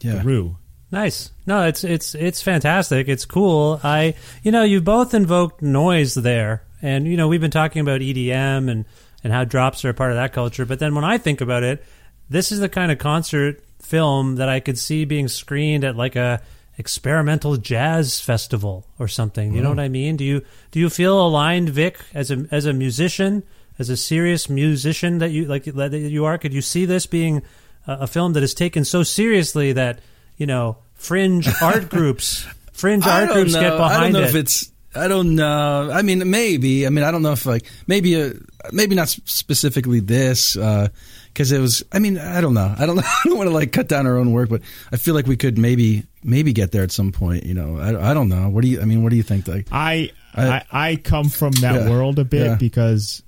[0.02, 0.22] yeah.
[0.22, 0.56] grew.
[0.92, 1.32] Nice.
[1.46, 3.08] No, it's it's it's fantastic.
[3.08, 3.80] It's cool.
[3.82, 6.62] I you know, you both invoked noise there.
[6.80, 8.84] And you know, we've been talking about EDM and
[9.24, 11.64] and how drops are a part of that culture, but then when I think about
[11.64, 11.84] it,
[12.30, 16.14] this is the kind of concert film that I could see being screened at like
[16.14, 16.40] a
[16.78, 19.54] experimental jazz festival or something.
[19.54, 20.16] You know what I mean?
[20.16, 23.42] Do you do you feel aligned Vic as a as a musician,
[23.78, 26.38] as a serious musician that you like that you are?
[26.38, 27.42] Could you see this being
[27.86, 30.00] a, a film that is taken so seriously that
[30.36, 33.60] you know fringe art groups, fringe art groups know.
[33.60, 34.30] get I behind don't know it?
[34.30, 34.72] if it's.
[34.94, 35.90] I don't know.
[35.92, 36.86] I mean, maybe.
[36.86, 38.30] I mean, I don't know if like maybe uh
[38.72, 41.82] maybe not specifically this because it was.
[41.92, 42.74] I mean, I don't know.
[42.78, 42.96] I don't.
[42.96, 43.02] know.
[43.04, 45.36] I don't want to like cut down our own work, but I feel like we
[45.36, 47.44] could maybe maybe get there at some point.
[47.44, 48.48] You know, I, I don't know.
[48.48, 48.80] What do you?
[48.80, 49.46] I mean, what do you think?
[49.46, 52.54] Like, I I- I, I come from that Yeah, world a bit yeah.
[52.56, 53.22] because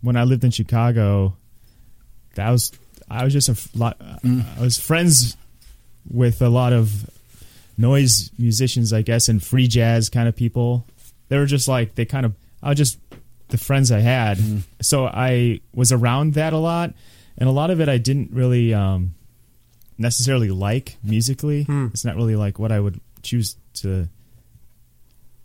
[0.00, 1.36] when I lived in Chicago,
[2.34, 2.72] that was
[3.08, 3.98] I was just a lot.
[3.98, 4.44] Mm.
[4.58, 5.36] I was friends
[6.10, 7.08] with a lot of
[7.78, 10.86] noise musicians, I guess, and free jazz kind of people.
[11.28, 12.98] They were just like they kind of I was just
[13.48, 14.38] the friends I had.
[14.38, 14.62] Mm.
[14.82, 16.94] So I was around that a lot,
[17.38, 19.14] and a lot of it I didn't really um,
[19.98, 21.64] necessarily like musically.
[21.86, 24.08] It's not really like what I would choose to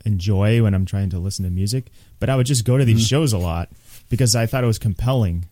[0.04, 1.92] enjoy when I'm trying to listen to music.
[2.20, 3.70] But I would just go to these shows a lot
[4.12, 5.46] because I thought it was compelling.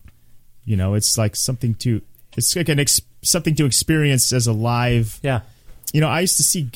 [0.64, 2.00] You know, it's like something to
[2.36, 5.18] it's like an ex, something to experience as a live.
[5.22, 5.40] yeah.
[5.92, 6.70] You know, I used to see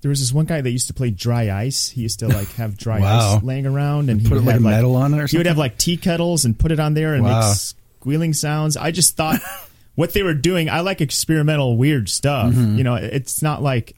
[0.00, 1.88] there was this one guy that used to play dry ice.
[1.88, 3.36] He used to like have dry Wow.
[3.36, 5.36] ice laying around and he put would like have, metal on it or something?
[5.36, 7.40] He would have like tea kettles and put it on there and Wow.
[7.48, 8.76] make squealing sounds.
[8.76, 9.38] I just thought
[9.94, 10.68] what they were doing.
[10.68, 12.52] I like experimental weird stuff.
[12.52, 12.78] Mm-hmm.
[12.78, 13.94] You know, it's not like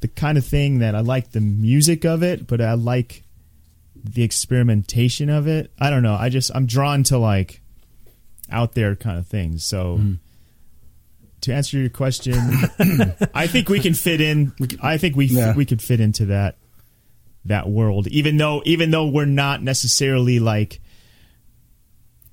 [0.00, 3.22] the kind of thing that I like the music of it, but I like
[4.04, 5.70] the experimentation of it.
[5.78, 6.14] I don't know.
[6.14, 7.60] I just I'm drawn to like
[8.50, 9.64] out there kind of things.
[9.64, 10.12] So Mm-hmm.
[11.42, 12.34] to answer your question,
[13.34, 14.52] I think we can fit in.
[14.82, 15.54] I think we Yeah.
[15.54, 16.56] we could fit into that
[17.46, 20.80] that world, even though even though we're not necessarily like.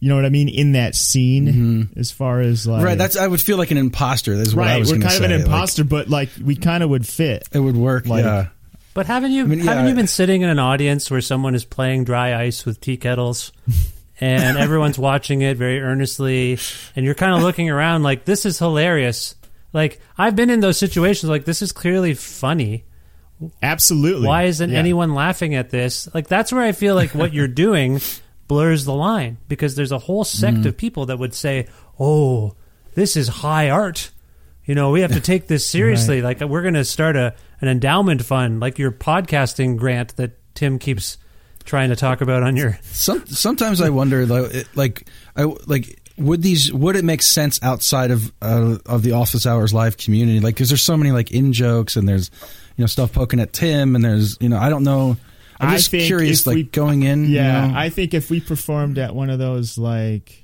[0.02, 2.86] You know what I mean in that scene, as far as like Mm-hmm.
[2.86, 2.98] right?
[2.98, 3.18] That's.
[3.18, 4.38] I would feel like an imposter.
[4.38, 4.86] That's what I right.
[4.88, 7.50] We're kind of an say, like, imposter, but like we kind of would fit.
[7.52, 8.06] it would work.
[8.08, 8.48] Like- yeah.
[8.94, 11.64] But haven't you mean, yeah, haven't you been sitting in an audience where someone is
[11.66, 13.52] playing dry ice with tea kettles
[14.20, 16.58] and everyone's watching it very earnestly
[16.96, 19.36] and you're kind of looking around like this is hilarious.
[19.72, 22.84] Like I've been in those situations like this is clearly funny.
[23.62, 24.28] Absolutely.
[24.28, 24.80] Why isn't Yeah.
[24.80, 26.10] anyone laughing at this?
[26.14, 28.02] Like that's where I feel like what you're doing
[28.48, 30.68] blurs the line because there's a whole sect Mm-hmm.
[30.68, 31.68] of people that would say,
[32.00, 32.56] "Oh,
[32.96, 34.10] this is high art."
[34.66, 36.22] You know, we have to take this seriously.
[36.22, 40.80] Like we're going to start a an endowment fund, like your podcasting grant that Tim
[40.80, 41.18] keeps
[41.66, 42.80] trying to talk about on your.
[42.84, 48.12] Some, sometimes I wonder, though, like, I like would these would it make sense outside
[48.12, 50.40] of uh, of the office hours live community?
[50.40, 52.30] Like, because there's so many like in jokes and there's
[52.76, 55.16] you know stuff poking at Tim and there's you know I don't know.
[55.62, 57.26] I'm just curious, like we- going in.
[57.26, 57.74] you Yeah, know?
[57.78, 60.44] I think if we performed at one of those like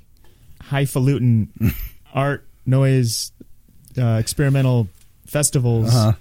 [0.61, 1.49] highfalutin
[2.13, 3.31] art noise
[3.97, 4.87] uh, experimental
[5.25, 6.13] festivals, Uh-huh.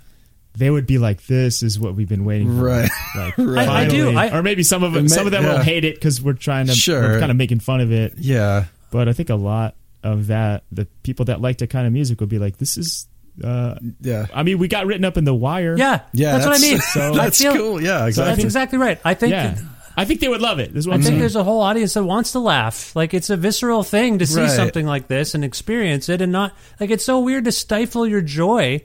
[0.57, 2.91] They would be like, "This is what we've been waiting for." Right.
[3.17, 3.69] Like, Right.
[3.69, 4.17] I- I do.
[4.17, 6.23] I- or maybe some of It it, may- some of them will hate it because
[6.23, 7.01] we're trying to, Sure.
[7.03, 8.15] we're kind of making fun of it.
[8.19, 8.65] yeah.
[8.91, 9.75] But I think a lot,
[10.05, 13.07] of that, the people that like that kind of music would be like, "This is."
[13.43, 14.27] Uh, Yeah.
[14.33, 15.77] I mean, we got written up in the wire.
[15.77, 16.79] Yeah, Yeah, that's, what I mean.
[16.93, 17.83] so- I That's feel- cool.
[17.83, 18.45] Yeah, exactly That's exactly.
[18.45, 19.01] exactly right.
[19.05, 19.57] I think yeah.
[19.97, 20.73] I think they would love it.
[20.75, 21.21] This what I I'm think saying.
[21.21, 22.95] there's a whole audience that wants to laugh.
[22.95, 24.51] Like it's a visceral thing to see Right.
[24.51, 28.21] something like this and experience it, and not like it's so weird to stifle your
[28.21, 28.83] joy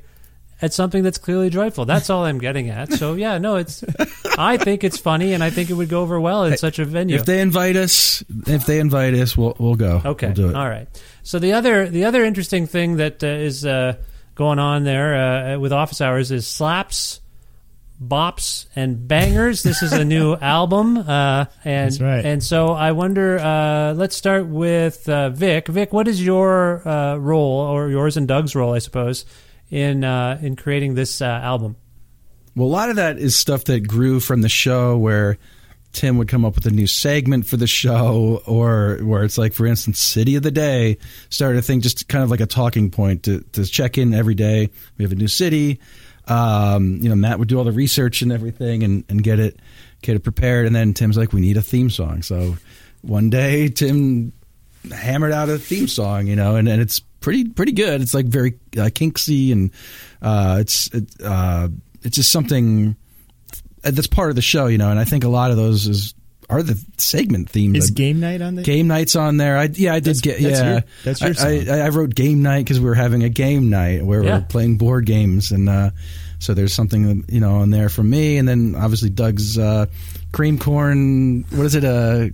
[0.61, 1.85] at something that's clearly joyful.
[1.85, 2.91] That's all I'm getting at.
[2.93, 3.83] So yeah, no, it's.
[4.37, 6.85] I think it's funny, and I think it would go over well in such a
[6.85, 7.15] venue.
[7.15, 10.01] If they invite us, if they invite us, we'll we'll go.
[10.05, 10.27] Okay.
[10.27, 10.55] we'll do it.
[10.55, 10.87] All right.
[11.23, 13.95] So the other the other interesting thing that uh, is uh,
[14.35, 15.15] going on there
[15.55, 17.19] uh, with Office Hours is slaps,
[18.01, 19.63] bops, and bangers.
[19.63, 22.25] this is a new album, uh, and That's right.
[22.25, 23.39] and so I wonder.
[23.39, 25.67] Uh, let's start with uh, Vic.
[25.67, 29.25] Vic, what is your uh, role, or yours and Doug's role, I suppose,
[29.69, 31.75] in uh, in creating this uh, album?
[32.55, 35.37] Well, a lot of that is stuff that grew from the show where
[35.91, 39.53] Tim would come up with a new segment for the show, or where it's like,
[39.53, 40.97] for instance, City of the Day
[41.29, 44.35] started a thing, just kind of like a talking point to, to check in every
[44.35, 44.69] day.
[44.97, 45.79] We have a new city.
[46.27, 49.59] Um, you know, Matt would do all the research and everything and, and get it
[50.01, 50.67] get it prepared.
[50.67, 52.21] And then Tim's like, we need a theme song.
[52.21, 52.57] So
[53.01, 54.31] one day, Tim
[54.91, 58.01] hammered out a theme song, you know, and, and it's pretty pretty good.
[58.01, 59.71] It's like very uh, kinksy and
[60.21, 61.69] uh, it's it, uh,
[62.03, 62.95] it's just something
[63.81, 64.89] that's part of the show, you know.
[64.91, 66.13] And I think a lot of those is
[66.49, 67.77] are the segment themes.
[67.77, 69.55] Is game night on the Game nights on there.
[69.57, 70.41] I, yeah, I did That's- get.
[70.41, 71.69] that's yeah, your- that's your I, song.
[71.69, 74.37] I, I wrote game night because we were having a game night where Yeah.
[74.37, 75.91] we are playing board games, and uh,
[76.39, 79.85] so there's something you know on there for me, and then obviously Doug's uh,
[80.31, 81.43] cream corn.
[81.51, 81.83] What is it?
[81.85, 82.29] Uh,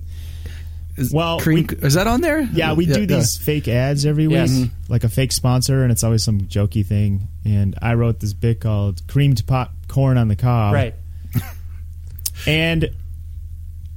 [0.98, 2.42] is Well, cream is that on there?
[2.42, 3.06] Yeah, we do yeah.
[3.06, 4.52] these fake ads every week, Yes.
[4.52, 4.92] Mm-hmm.
[4.92, 7.28] like a fake sponsor, and it's always some jokey thing.
[7.44, 10.96] And I wrote this bit called "Creamed Popcorn on the Cob," right.
[12.48, 12.90] And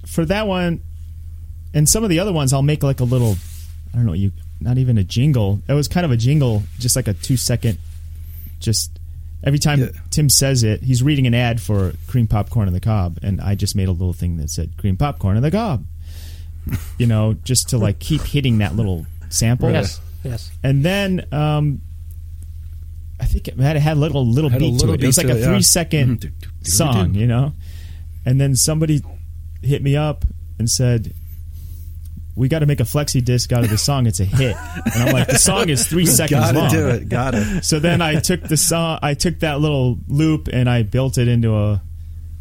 [0.07, 0.81] for that one,
[1.75, 3.37] and some of the other ones, I'll make like a little,
[3.93, 5.61] I don't know, you not even a jingle.
[5.69, 7.79] It was kind of a jingle, just like a two second,
[8.61, 8.91] just
[9.45, 9.89] every time Yeah.
[10.11, 13.55] Tim says it, he's reading an ad for cream popcorn on the cob, and I
[13.55, 15.85] just made a little thing that said cream popcorn on the cob.
[16.99, 19.71] You know, just to like keep hitting that little sample.
[19.71, 20.01] Yes.
[20.25, 20.51] Yes.
[20.63, 21.81] And then um,
[23.21, 24.97] I think it had, it had a little little Had beat little to it.
[24.99, 25.47] beat It was like a it, yeah.
[25.47, 27.53] three second song, you know.
[28.27, 29.01] And then somebody
[29.63, 30.25] hit me up
[30.59, 31.15] and said,
[32.35, 34.07] "We got to make a flexi disc out of the song.
[34.07, 34.57] It's a hit."
[34.95, 37.09] And I'm like, "The song is three seconds Gotta long." do it.
[37.09, 37.63] Gotta.
[37.63, 41.29] So then I took the song, I took that little loop and I built it
[41.29, 41.81] into a.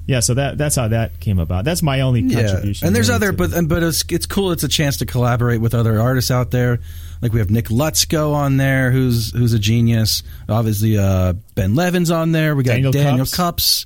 [0.07, 1.65] Yeah, so that that's how that came about.
[1.65, 2.87] That's my only contribution.
[2.87, 4.51] And there's other, but and- but it's it's cool.
[4.53, 6.79] It's a chance to collaborate with other artists out there.
[7.21, 10.23] Like we have Nick Lutsko on there, who's who's a genius.
[10.47, 12.55] Obviously, uh, Ben Levin's on there.
[12.55, 13.35] We got Daniel Daniel, Cups.
[13.35, 13.85] Cups.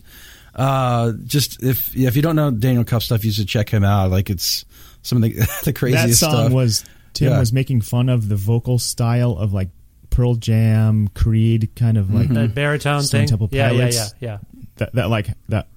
[0.53, 4.11] Uh, just if if you don't know Daniel Cup stuff, you should check him out.
[4.11, 4.65] Like it's
[5.01, 5.30] some of the
[5.63, 6.51] the craziest that craziest song stuff.
[6.51, 7.39] was Tim Yeah.
[7.39, 9.69] was making fun of the vocal style of like
[10.09, 13.28] Pearl Jam, Creed, kind of like That baritone Stone thing.
[13.30, 14.38] Temple yeah, yeah, yeah, yeah.
[14.76, 15.67] that, that like that.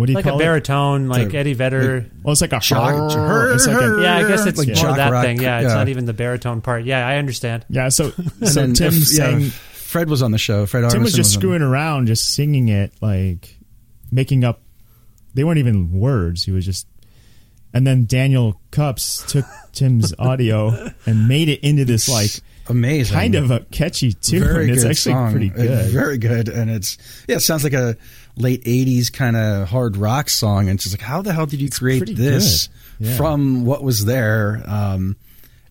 [0.00, 0.42] What do you Like a call it?
[0.42, 2.06] baritone, like Like- Eddie Vedder.
[2.22, 3.12] Well, it's like a Jock-
[3.54, 5.40] It's like a, Yeah, I guess it's Like more jock that rock, thing.
[5.42, 5.74] Yeah, it's yeah.
[5.74, 6.84] not even the baritone part.
[6.84, 7.66] Yeah, I understand.
[7.68, 7.90] yeah.
[7.90, 9.40] So And so Tim if- yeah, sang.
[9.74, 10.64] Fred was on the show.
[10.64, 13.56] Fred Tim was just on screwing around, just singing it, like
[14.10, 14.62] making up.
[15.34, 16.44] They weren't even words.
[16.44, 16.86] He was just.
[17.74, 22.30] And then Daniel Cups took Tim's audio and made it into this like
[22.68, 24.42] amazing, kind of a catchy tune.
[24.42, 25.30] Very it's good actually song.
[25.30, 25.90] pretty good.
[25.92, 26.96] very good, and it's
[27.28, 27.96] yeah, it sounds like a
[28.36, 30.68] late '80s kind of hard rock song.
[30.68, 32.68] And she's like, how the hell did you create this.
[32.98, 33.16] Yeah.
[33.16, 34.62] from what was there?
[34.66, 35.16] Um,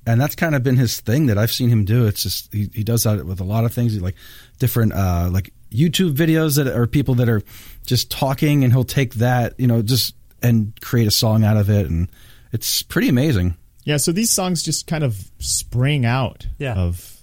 [0.08, 2.08] and that's kind of been his thing that I've seen him do.
[2.08, 3.94] It's just he, he does that with a lot of things.
[3.94, 4.16] He like
[4.58, 7.44] different uh, like YouTube videos that are people that are
[7.86, 11.70] just talking, and he'll take that you know just and create a song out of
[11.70, 12.10] it, and
[12.52, 13.56] it's pretty amazing.
[13.84, 16.74] Yeah, so these songs just kind of spring out Yeah.
[16.76, 17.20] of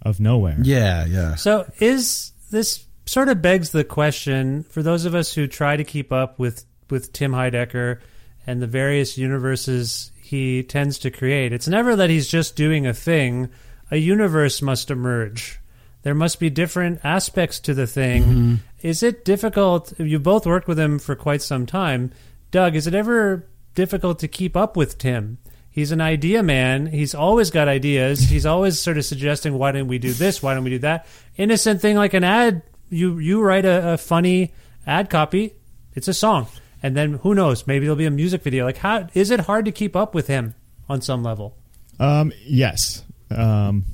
[0.00, 0.56] of nowhere.
[0.62, 1.34] Yeah, yeah.
[1.34, 5.84] So is this sort of begs the question for those of us who try to
[5.84, 8.00] keep up with with Tim Heidecker
[8.46, 11.52] and the various universes he tends to create.
[11.52, 13.50] It's never that he's just doing a thing.
[13.90, 15.60] A universe must emerge.
[16.04, 18.22] There must be different aspects to the thing.
[18.22, 18.54] Mm-hmm.
[18.80, 19.92] Is it difficult?
[20.00, 22.12] You both worked with him for quite some time.
[22.50, 25.36] Doug, is it ever difficult to keep up with Tim?
[25.70, 26.86] He's an idea man.
[26.86, 28.20] He's always got ideas.
[28.20, 30.42] He's always sort of suggesting, why don't we do this?
[30.42, 31.06] Why don't we do that?
[31.36, 32.62] Innocent thing like an ad.
[32.92, 34.52] You you write a, a funny
[34.86, 35.54] ad copy.
[35.94, 36.46] It's a song,
[36.82, 37.66] and then who knows?
[37.66, 38.64] Maybe there'll be a music video.
[38.64, 40.54] Like, how is it hard to keep up with him
[40.88, 41.56] on some level?
[41.98, 43.04] Um, yes.
[43.30, 43.84] Um,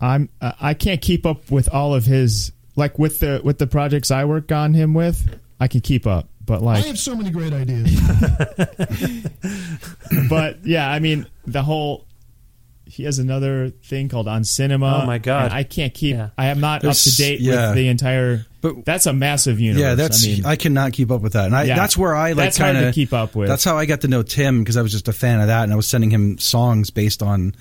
[0.00, 0.28] I'm.
[0.40, 4.10] Uh, I can't keep up with all of his like with the with the projects
[4.10, 5.40] I work on him with.
[5.60, 7.98] I can keep up, but like I have so many great ideas.
[10.28, 12.06] but yeah, I mean the whole
[12.94, 15.00] he has another thing called on cinema.
[15.02, 15.46] Oh, my God.
[15.46, 16.14] and I can't keep.
[16.14, 16.30] Yeah.
[16.38, 17.68] I am not There's- up to date yeah.
[17.68, 18.46] with the entire.
[18.60, 19.82] But- that's a massive universe.
[19.82, 21.74] Yeah, that's I mean, I, cannot keep up with that, and I, Yeah.
[21.76, 23.48] that's where I like That's hard kind to of keep up with.
[23.48, 25.64] That's how I got to know Tim because I was just a fan of that,
[25.64, 27.54] and I was sending him songs based on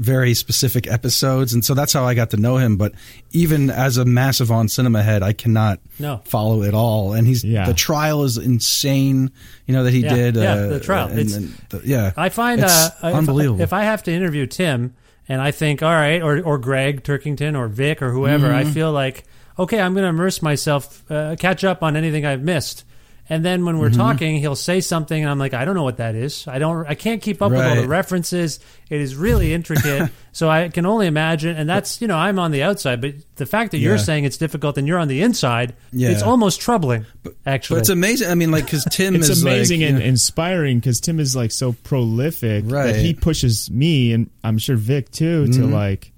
[0.00, 2.78] very specific episodes, and so that's how I got to know him.
[2.78, 2.92] But
[3.32, 6.22] even as a massive on cinema head, I cannot No.
[6.24, 7.12] follow it all.
[7.12, 7.66] And he's Yeah.
[7.66, 9.30] the trial is insane.
[9.66, 10.36] You know that he Yeah, did.
[10.36, 11.08] yeah, uh, the trial.
[11.08, 13.60] and- It's- and the- yeah, I find uh, if- unbelievable.
[13.60, 14.94] If, I have to interview Tim
[15.28, 18.68] and I think, all right, or or Greg Turkington or Vic or whoever, Mm-hmm.
[18.68, 19.24] I feel like
[19.58, 22.84] okay, I'm going to immerse myself, uh, catch up on anything I've missed.
[23.30, 24.00] And then when we're Mm-hmm.
[24.00, 26.46] talking, he'll say something, and I'm like, I don't know what that is.
[26.48, 26.84] I don't.
[26.86, 28.58] I can't keep up with all the references.
[28.90, 30.10] It is really intricate.
[30.32, 31.56] so I can only imagine.
[31.56, 34.36] And that's you know, I'm on the outside, but the fact that you're saying it's
[34.36, 36.10] difficult and you're on the inside, Yeah.
[36.10, 37.06] it's almost troubling.
[37.46, 38.28] actually, but it's amazing.
[38.30, 41.20] I mean, like because Tim it's is amazing like, and you know- inspiring because Tim
[41.20, 42.86] is like so prolific Right.
[42.92, 45.72] that he pushes me and I'm sure Vic too to Mm-hmm.
[45.72, 46.10] like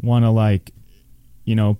[0.00, 0.70] want to like
[1.44, 1.78] you know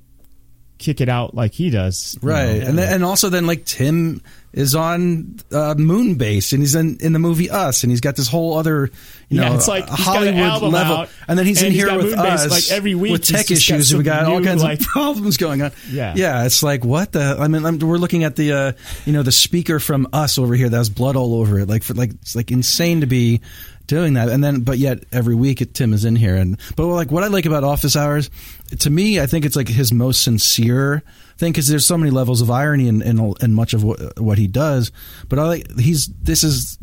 [0.78, 2.18] kick it out like he does.
[2.22, 2.66] you Right, know?
[2.68, 4.20] and then, and also then like Tim
[4.52, 8.28] is on uh, Moonbase, and he's in in the movie Us, and he's got this
[8.28, 8.90] whole other
[9.28, 11.82] you Yeah, know it's like an Hollywood level, out, and then he's and in he's
[11.82, 13.92] here with Moonbase, us like, every week with tech issues.
[13.94, 15.72] we got all kinds like- of problems going on.
[15.90, 16.14] Yeah.
[16.16, 17.36] yeah, it's like what the?
[17.40, 18.72] I mean, I'm, we're looking at the uh,
[19.06, 21.82] you know the speaker from Us over here that has blood all over it, like
[21.82, 23.40] for like it's like insane to be
[23.86, 24.28] doing that.
[24.28, 26.36] And then but yet every week it, tim is in here.
[26.36, 28.30] And but like what i like about office hours
[28.78, 31.02] to me i think it's like his most sincere
[31.38, 34.38] thing because there's so many levels of irony in, in, in much of what, what
[34.38, 34.92] he does.
[35.28, 36.78] But i like he's this is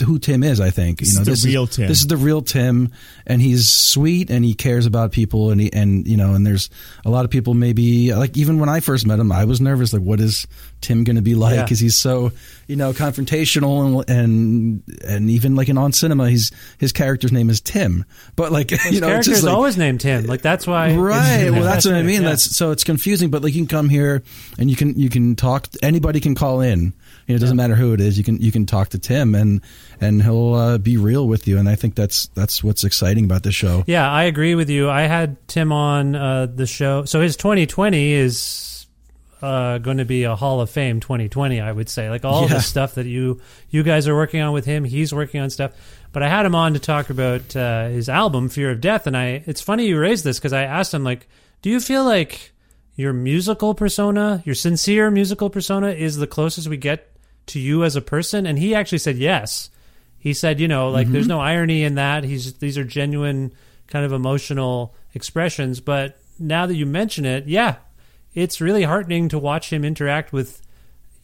[0.00, 0.98] who Tim is, I think.
[0.98, 1.88] This you know, is the this real Tim.
[1.88, 2.90] This is the real Tim,
[3.26, 6.70] and he's sweet and he cares about people, and he and you know, and there's
[7.04, 9.92] a lot of people maybe like even when I first met him, I was nervous.
[9.92, 10.46] Like, what is
[10.80, 11.56] Tim going to be like?
[11.56, 11.62] Yeah.
[11.64, 12.32] Because he's so
[12.66, 17.50] you know confrontational and and and even like in on cinema, he's his character's name
[17.50, 18.04] is Tim,
[18.36, 20.26] but like His you know, it's character just is like, always named Tim.
[20.26, 20.94] Like that's why.
[20.94, 21.50] Right.
[21.60, 22.22] Well, that's what I mean.
[22.22, 22.30] Yeah.
[22.30, 24.22] That's so it's confusing, but like you can come here
[24.58, 25.66] and you can you can talk.
[25.82, 26.94] Anybody can call in.
[27.30, 28.18] You know, it doesn't matter who it is.
[28.18, 29.60] You can you can talk to Tim and
[30.00, 31.58] and he'll uh, be real with you.
[31.58, 33.84] And I think that's that's what's exciting about this show.
[33.86, 34.90] Yeah, I agree with you.
[34.90, 37.04] I had Tim on uh, the show.
[37.04, 38.86] So his 2020 is
[39.42, 42.10] uh, going to be a Hall of Fame 2020, I would say.
[42.10, 42.54] Like all Yeah.
[42.54, 45.72] the stuff that you you guys are working on with him, he's working on stuff.
[46.12, 49.16] But I had him on to talk about uh, his album Fear of Death, and
[49.16, 49.42] I.
[49.46, 51.28] It's funny you raised this because I asked him like,
[51.62, 52.52] do you feel like
[52.96, 57.06] your musical persona, your sincere musical persona, is the closest we get
[57.46, 58.46] to you as a person?
[58.46, 59.70] And he actually said yes.
[60.18, 61.38] He said, you know, like there's mm-hmm.
[61.38, 62.24] no irony in that.
[62.24, 63.52] He's these are genuine
[63.86, 65.80] kind of emotional expressions.
[65.80, 67.76] But now that you mention it, yeah,
[68.34, 70.62] it's really heartening to watch him interact with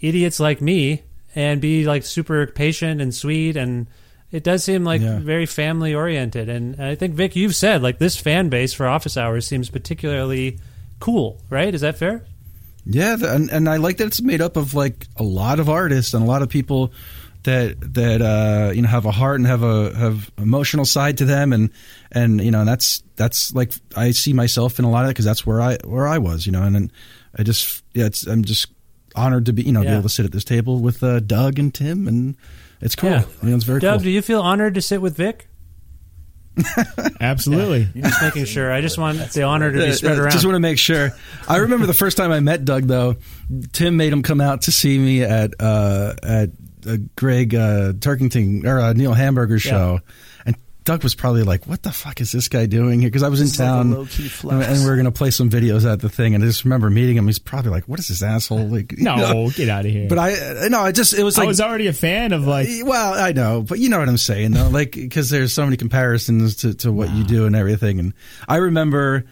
[0.01, 1.03] idiots like me
[1.35, 3.87] and be like super patient and sweet and
[4.33, 5.19] it does seem like Yeah.
[5.19, 9.17] very family oriented and I think Vic you've said like this fan base for office
[9.17, 10.59] hours seems particularly
[11.01, 11.75] cool, right?
[11.75, 12.25] Is that fair?
[12.87, 16.15] Yeah, and and I like that it's made up of like a lot of artists
[16.15, 16.93] and a lot of people
[17.43, 21.25] that that uh, you know have a heart and have a have emotional side to
[21.25, 21.71] them and
[22.13, 25.15] and you know and that's that's like I see myself in a lot of it
[25.15, 26.93] because that's where I where I was you know and then
[27.37, 28.69] I just yeah it's I'm just
[29.15, 31.59] honored to be you know be able to sit at this table with uh, Doug
[31.59, 32.37] and Tim and
[32.81, 33.25] it's cool Yeah.
[33.43, 35.49] I mean it's very Doug, cool do you feel honored to sit with Vic?
[37.21, 37.89] Absolutely.
[37.95, 38.73] You're just making sure.
[38.73, 40.33] I just want the honor to be spread around.
[40.33, 41.11] Just want to make sure.
[41.49, 43.17] I remember the first time I met Doug, though.
[43.73, 46.51] Tim made him come out to see me at uh, at
[46.87, 50.03] uh, Greg uh, Turkington or uh, Neil Hamburger's show, and
[50.87, 53.41] Doug was probably like, "What the fuck is this guy doing here?" Because I was
[53.43, 54.09] in town, and,
[54.63, 56.89] and we were going to play some videos at the thing, and I just remember
[56.89, 57.27] meeting him.
[57.27, 59.51] He's probably like, "What is this asshole?" Like, you No, know?
[59.51, 60.09] get out of here.
[60.09, 62.87] But I no, I just it was I was already a fan of like uh,
[62.87, 65.77] well, I know, but you know what I'm saying, though, like because there's so many
[65.77, 68.15] comparisons to, to what you do and everything, and
[68.49, 69.25] I remember.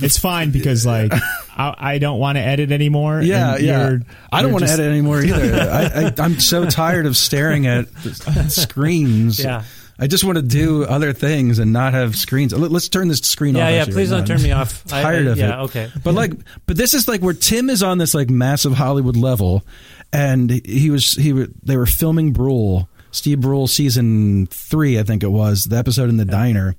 [0.00, 1.12] it's fine because like
[1.56, 3.22] I, I don't want to edit anymore.
[3.22, 3.88] Yeah, and yeah.
[3.88, 4.00] you're-
[4.32, 5.54] I don't you're want to edit anymore either.
[5.60, 7.86] I, I, I'm so tired of staring at
[8.48, 9.38] screens.
[9.38, 9.62] Yeah.
[9.98, 12.52] I just want to do other things and not have screens.
[12.52, 13.70] Let- Let's turn this screen yeah, off.
[13.70, 13.76] yeah.
[13.80, 14.34] actually, Please right don't now.
[14.36, 14.82] turn me off.
[14.92, 15.40] I- tired I- of it.
[15.40, 15.90] yeah, okay.
[16.02, 16.32] But like,
[16.66, 19.64] but this is like where Tim is on this like massive Hollywood level,
[20.12, 25.22] and he was he were, they were filming Brule, Steve Brule season three, I think
[25.22, 26.74] it was the episode in the diner,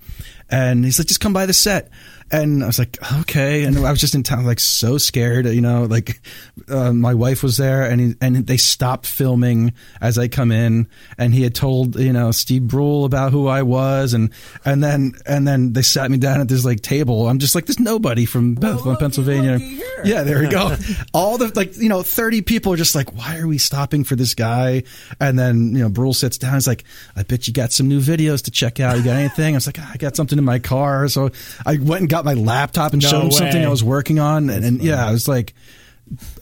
[0.49, 1.89] and he's like, just come by the set.
[2.33, 3.63] And I was like, okay.
[3.63, 6.19] And I was just in town, like so scared, you know, like,
[6.67, 10.87] uh, my wife was there and he, and they stopped filming as I come in
[11.19, 14.15] and he had told, you know, Steve Brule about who I was.
[14.15, 14.31] And,
[14.65, 17.29] and then, and then they sat me down at this like table.
[17.29, 19.59] I'm just like, there's nobody from Bethlehem, Pennsylvania.
[20.03, 20.75] Yeah, there we go.
[21.13, 24.15] All the, like, you know, 30 people are just like, why are we stopping for
[24.15, 24.83] this guy?
[25.19, 26.55] And then, you know, Brule sits down.
[26.55, 26.83] He's like,
[27.15, 28.97] I bet you got some new videos to check out.
[28.97, 29.53] You got anything?
[29.53, 31.07] I was like, "Ah, I got something in my car.
[31.07, 31.29] So
[31.65, 33.63] I went and got my laptop and No showed him something.
[33.65, 35.53] I was working on, and, and yeah, I was like.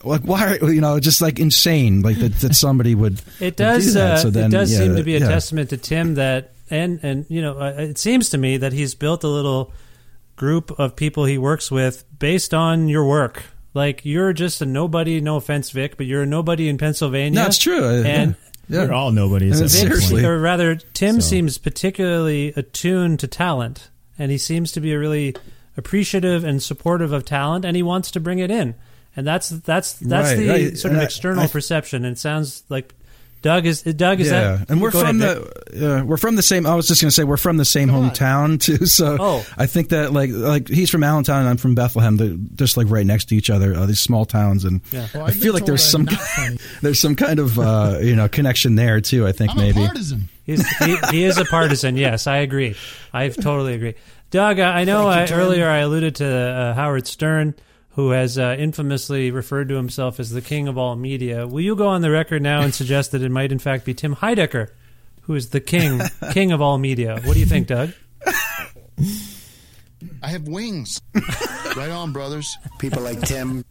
[0.04, 0.58] Like why?
[0.60, 2.02] Are, you know, just like insane.
[2.02, 3.22] Like that, that somebody would.
[3.40, 3.86] It would does.
[3.86, 4.12] do that.
[4.14, 5.28] Uh, So then, it does yeah, seem to be a yeah.
[5.28, 8.94] testament to Tim that, and and you know, uh, it seems to me that he's
[8.96, 9.72] built a little
[10.36, 13.44] group of people he works with based on your work.
[13.72, 15.20] Like you're just a nobody.
[15.20, 17.42] No offense, Vic, but you're a nobody in Pennsylvania.
[17.44, 17.84] No, true.
[17.84, 18.36] Uh, And
[18.68, 18.84] yeah.
[18.86, 19.60] We're all nobodies.
[19.60, 19.92] At this point.
[19.92, 20.24] seriously.
[20.26, 24.98] or rather, Tim So- seems particularly attuned to talent, and he seems to be a
[24.98, 25.34] really
[25.76, 28.74] appreciative and supportive of talent, and he wants to bring it in,
[29.16, 30.78] and that's that's that's Right, the right.
[30.78, 32.04] sort of And external I- perception.
[32.04, 32.94] And it sounds like
[33.42, 36.36] Doug is Doug is yeah, that, and we're Go ahead, from the uh, we're from
[36.36, 36.64] the same.
[36.64, 38.86] I was just going to say we're from the same hometown too.
[38.86, 39.46] So Oh.
[39.56, 42.16] I think that like like he's from Allentown and I'm from Bethlehem.
[42.18, 43.74] They're just like right next to each other.
[43.74, 45.08] Uh, these small towns, and Yeah.
[45.12, 46.06] Well, I I've feel like there's some
[46.82, 49.26] there's some kind of uh, you know connection there too.
[49.26, 49.82] I think I'm maybe.
[49.82, 50.28] a partisan.
[50.44, 51.96] He's, he, he is a partisan.
[51.96, 52.76] Yes, I agree.
[53.12, 53.94] I totally agree.
[54.32, 57.54] Doug, I I know I, earlier I alluded to uh, Howard Stern,
[57.90, 61.46] who has uh, infamously referred to himself as the king of all media.
[61.46, 63.92] Will you go on the record now and suggest that it might in fact be
[63.92, 64.70] Tim Heidecker,
[65.22, 66.00] who is the king
[66.32, 67.20] king of all media?
[67.24, 67.92] What do you think, Doug?
[70.22, 70.98] I have wings.
[71.76, 72.56] right on, brothers.
[72.78, 73.64] People like Tim.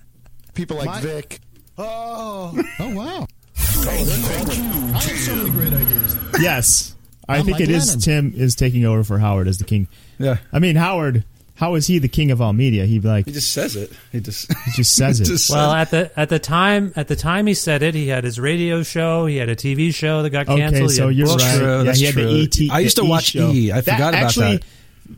[0.53, 1.39] People like My- Vic.
[1.79, 2.55] Oh.
[2.79, 3.25] Oh, wow.
[3.55, 4.63] Thank you.
[4.63, 6.17] I have so many great ideas.
[6.39, 6.95] Yes,
[7.27, 7.87] I I'm think like it is.
[7.87, 8.31] Lennon.
[8.33, 9.87] Tim is taking over for Howard as the king.
[10.17, 11.23] Yeah, I mean, Howard.
[11.55, 12.87] How is he the king of all media?
[12.87, 13.91] He like he just says it.
[14.11, 15.25] He just he just says it.
[15.25, 18.23] just Well, at the at the time at the time he said it, he had
[18.23, 20.73] his radio show, he had a TV show that got canceled.
[20.73, 21.43] Okay, he so had you're books.
[21.43, 21.57] right.
[21.59, 22.23] true, yeah, that's he had true.
[22.45, 22.71] the ET.
[22.73, 23.51] I used the to watch show.
[23.51, 23.71] E.
[23.71, 24.65] I forgot about actually, that.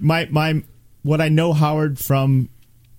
[0.02, 0.64] My my
[1.04, 2.50] what I know Howard from,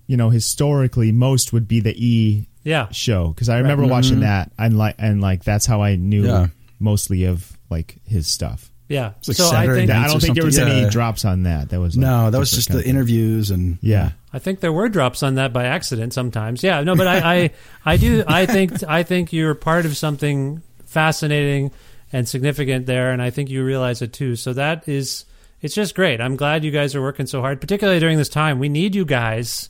[0.07, 2.89] you know, historically most would be the E Yeah.
[2.89, 6.29] show because I remember watching that and like and like that's how I knew Mm-hmm.
[6.31, 6.47] Yeah.
[6.79, 8.71] mostly of like his stuff.
[8.87, 9.13] Yeah.
[9.27, 9.89] like so I think.
[9.89, 11.69] I don't think there was something, any drops on that.
[11.69, 14.11] That was like, no, that was just the interviews and Yeah.
[14.31, 16.61] I think there were drops on that by accident sometimes.
[16.61, 17.49] Yeah, no, but I, I,
[17.85, 18.23] I do.
[18.27, 21.71] I think I think you're part of something fascinating
[22.11, 24.35] and significant there, and I think you realize it too.
[24.35, 25.23] So that is,
[25.61, 26.19] it's just great.
[26.19, 28.59] I'm glad you guys are working so hard, particularly during this time.
[28.59, 29.69] We need you guys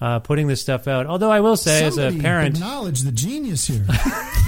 [0.00, 1.06] uh, putting this stuff out.
[1.06, 3.84] Although I will say, as a parent, acknowledge the genius here.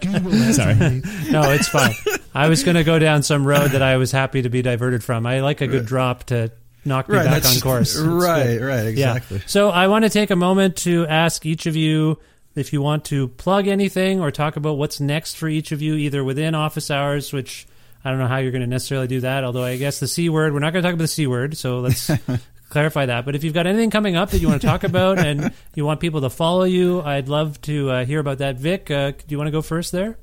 [0.00, 1.02] Google Sorry.
[1.30, 1.92] no, it's fine.
[2.34, 5.04] I was going to go down some road that I was happy to be diverted
[5.04, 5.26] from.
[5.26, 6.50] I like a good drop to
[6.84, 7.24] knock me right.
[7.26, 7.96] back on course.
[7.98, 8.62] It's right, good.
[8.62, 9.38] right, exactly.
[9.38, 9.42] Yeah.
[9.46, 12.18] So I want to take a moment to ask each of you
[12.54, 15.94] if you want to plug anything or talk about what's next for each of you,
[15.94, 17.66] either within office hours, which
[18.04, 19.44] I don't know how you're going to necessarily do that.
[19.44, 21.56] Although I guess the c word, we're not going to talk about the c word,
[21.56, 22.10] so let's
[22.68, 23.24] clarify that.
[23.24, 25.84] But if you've got anything coming up that you want to talk about and you
[25.84, 28.56] want people to follow you, I'd love to uh, hear about that.
[28.56, 30.18] Vic, uh, do you want to go first there?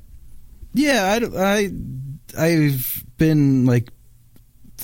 [0.73, 1.71] Yeah, I,
[2.37, 3.89] I, have been like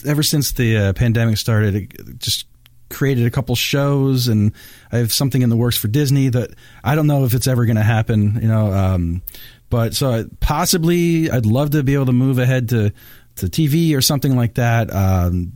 [0.05, 2.47] ever since the uh, pandemic started, it just
[2.89, 4.51] created a couple shows, and
[4.91, 6.51] I have something in the works for Disney that
[6.83, 8.39] I don't know if it's ever going to happen.
[8.41, 9.21] You know, um,
[9.69, 12.91] but so I, possibly I'd love to be able to move ahead to
[13.37, 14.93] to TV or something like that.
[14.93, 15.53] Um,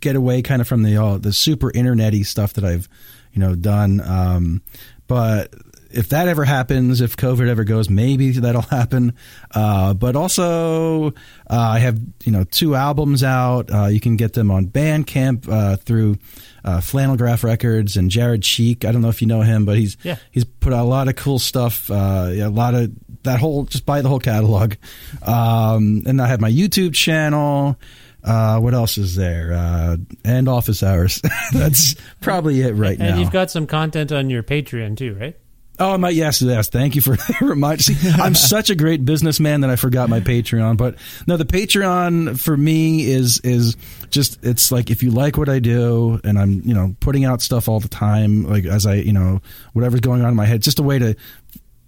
[0.00, 2.88] get away kind of from the all the super internety stuff that I've
[3.32, 4.00] you know done.
[4.00, 4.62] Um,
[5.06, 5.54] but
[5.90, 9.14] if that ever happens, if COVID ever goes, maybe that'll happen.
[9.54, 11.12] Uh, but also, uh,
[11.48, 13.70] I have you know two albums out.
[13.72, 16.18] Uh, you can get them on Bandcamp uh, through
[16.64, 18.84] uh, Flannelgraph Records and Jared Cheek.
[18.84, 20.16] I don't know if you know him, but he's Yeah.
[20.30, 21.90] he's put out a lot of cool stuff.
[21.90, 22.90] Uh, yeah, a lot of
[23.24, 24.74] that whole just buy the whole catalog.
[25.22, 27.76] Um, and I have my YouTube channel.
[28.22, 29.52] Uh, what else is there?
[29.52, 31.22] Uh, and office hours.
[31.52, 33.06] That's probably it right And now.
[33.10, 35.36] And you've got some content on your Patreon too, right?
[35.80, 36.68] Oh my yes, yes.
[36.68, 37.82] Thank you for reminding.
[37.82, 40.76] See, I'm such a great businessman that I forgot my Patreon.
[40.76, 43.76] But no, the Patreon for me is is
[44.10, 47.42] just it's like if you like what I do and I'm you know putting out
[47.42, 49.40] stuff all the time, like as I you know
[49.72, 51.14] whatever's going on in my head, just a way to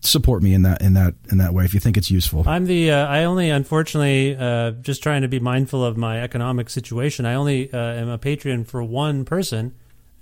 [0.03, 2.45] support me in that in that in that way if you think it's useful.
[2.47, 2.93] I'm the.
[2.93, 7.27] Uh, I only, unfortunately, uh, just trying to be mindful of my economic situation.
[7.27, 9.75] I only uh, am a Patreon for one person,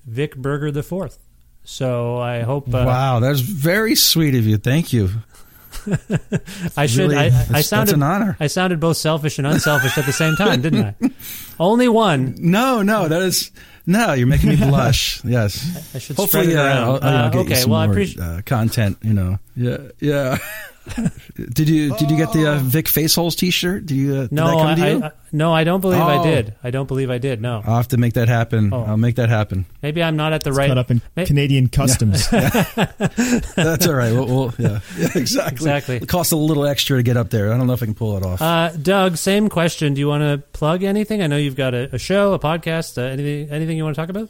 [0.07, 1.19] Vic Berger the Fourth.
[1.71, 2.69] So I hope.
[2.73, 4.57] Uh, wow, that's very sweet of you.
[4.57, 5.11] Thank you.
[6.79, 7.11] I should.
[7.11, 7.95] Really, I, I sounded.
[7.95, 8.39] an honor.
[8.41, 11.11] I sounded both selfish and unselfish at the same time, didn't I?
[11.61, 12.37] Only one.
[12.39, 13.51] No, no, that is
[13.85, 14.15] no.
[14.15, 15.23] You're making me blush.
[15.27, 15.95] Yes.
[15.95, 17.05] I should Hopefully, spread it uh, around.
[17.05, 18.97] I'll, I'll Uh, okay, well, I appreciate- uh, content.
[19.03, 20.39] You know, yeah, yeah.
[21.53, 23.87] Did you did you get the uh, Vic Faceholes T-shirt?
[23.87, 24.15] Did you?
[24.17, 25.03] Uh, did No, that come I, to you?
[25.03, 26.25] I, I- no, I don't believe I Oh.
[26.25, 26.55] did.
[26.65, 27.41] I don't believe I did.
[27.43, 28.73] No, I'll have to make that happen.
[28.73, 28.83] Oh.
[28.83, 29.67] I'll make that happen.
[29.83, 30.69] maybe I'm not at the right.
[30.69, 32.29] Caught up in May- Canadian customs.
[32.31, 34.13] That's all right.
[34.13, 35.53] We'll, we'll, yeah, yeah, exactly.
[35.69, 35.97] Exactly.
[35.97, 37.53] It costs a little extra to get up there.
[37.53, 38.41] I don't know if I can pull it off.
[38.41, 39.95] Uh, Doug, same question.
[39.95, 41.23] Do you want to plug anything?
[41.23, 44.01] I know you've got a, a show, a podcast, uh, anything, anything you want to
[44.03, 44.29] talk about?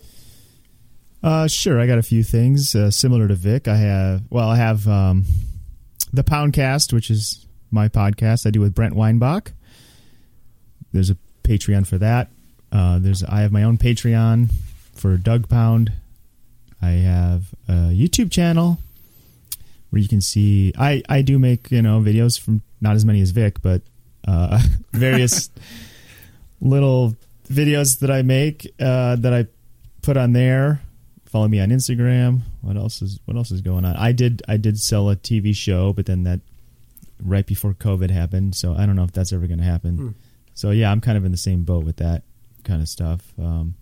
[1.23, 1.81] Uh, sure.
[1.81, 3.69] I got a few things uh, similar to Vic.
[3.69, 5.25] I have, well, I have um,
[6.13, 9.53] the Poundcast, which is my podcast I do with Brent Weinbach.
[10.93, 12.31] There's a Patreon for that.
[12.71, 14.51] Uh, there's I have my own Patreon
[14.95, 15.93] for Doug Pound.
[16.81, 18.79] I have a YouTube channel
[19.91, 23.21] where you can see I I do make you know videos from not as many
[23.21, 23.83] as Vic, but
[24.27, 24.61] uh,
[24.93, 25.51] various
[26.61, 27.17] little
[27.49, 29.47] videos that I make uh, that I
[30.03, 30.83] put on there.
[31.29, 32.41] Follow me on Instagram.
[32.63, 33.97] What else is what else is going on?
[33.97, 36.41] I did I did sell a TV show, but then that
[37.23, 39.97] right before COVID happened, so I don't know if that's ever going to happen.
[39.97, 40.09] Hmm.
[40.55, 42.23] So yeah, I'm kind of in the same boat with that
[42.65, 43.21] kind of stuff.
[43.39, 43.75] Um,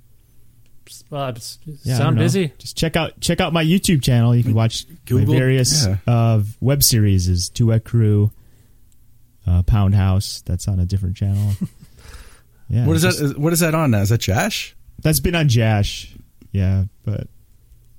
[1.13, 2.53] Uh, it's- yeah, I don't sound busy?
[2.59, 4.35] Just check out check out my YouTube channel.
[4.35, 5.99] You can watch Google- my various yeah.
[6.07, 7.29] uh, web series.
[7.29, 8.31] Is Duet Crew,
[9.47, 10.43] uh, Pound House.
[10.47, 11.53] That's on a different channel.
[12.69, 13.39] Yeah, what is just- that?
[13.39, 14.01] What is that on now?
[14.01, 14.75] Is that Jash?
[15.01, 16.13] That's been on Jash.
[16.51, 17.29] Yeah, but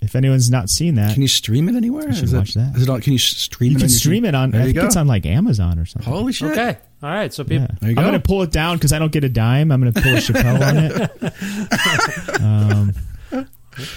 [0.01, 2.07] if anyone's not seen that, Can you stream it anywhere?
[2.07, 2.75] You should Is watch that.
[2.75, 3.01] Is it on?
[3.01, 3.79] Can you s- stream you it?
[3.79, 4.51] can on stream it on.
[4.51, 4.85] There I you think go.
[4.87, 6.11] it's on like Amazon or something.
[6.11, 6.51] Holy shit!
[6.51, 6.77] Okay.
[7.03, 7.33] All right.
[7.33, 7.67] So people.
[7.81, 7.87] Yeah.
[7.89, 8.01] I'm go.
[8.03, 9.71] gonna pull it down because I don't get a dime.
[9.71, 12.41] I'm gonna pull a Chappelle on it.
[12.41, 12.93] Um,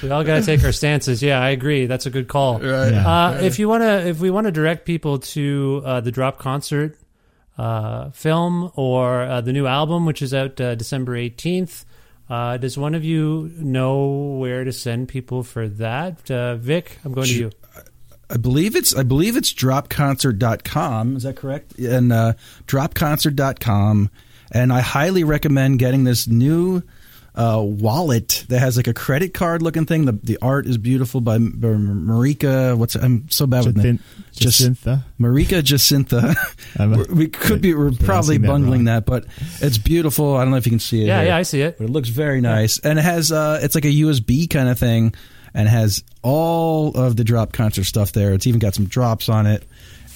[0.03, 1.22] We all got to take our stances.
[1.22, 1.86] Yeah, I agree.
[1.86, 2.59] That's a good call.
[2.61, 2.92] Right.
[2.92, 3.07] Yeah.
[3.09, 6.38] Uh, if you want to, if we want to direct people to uh, the Drop
[6.38, 6.98] concert
[7.57, 11.86] uh, film or uh, the new album, which is out uh, December eighteenth,
[12.31, 16.31] uh, does one of you know where to send people for that?
[16.31, 17.51] Uh, Vic, I'm going to you.
[18.31, 21.16] I believe it's I believe it's dropconcert.com.
[21.16, 21.76] Is that correct?
[21.78, 22.35] And uh,
[22.66, 24.11] dropconcert.com.
[24.53, 26.83] And I highly recommend getting this new
[27.41, 30.05] uh, wallet that has like a credit card looking thing.
[30.05, 32.76] The the art is beautiful by, by Marika.
[32.76, 34.01] What's I'm so bad with Jacin- names.
[34.32, 35.05] Just Jacintha.
[35.18, 36.34] Marika Jacintha.
[36.78, 38.84] I'm, uh, We're- could be we're probably that bungling wrong.
[38.86, 39.24] that, but
[39.61, 40.36] it's beautiful.
[40.36, 41.07] I don't know if you can see it.
[41.07, 41.28] Yeah, here.
[41.28, 41.78] yeah, I see it.
[41.78, 44.78] But it looks very nice, and it has uh, it's like a USB kind of
[44.78, 45.14] thing,
[45.55, 48.32] and has all of the drop concert stuff there.
[48.34, 49.64] It's even got some drops on it,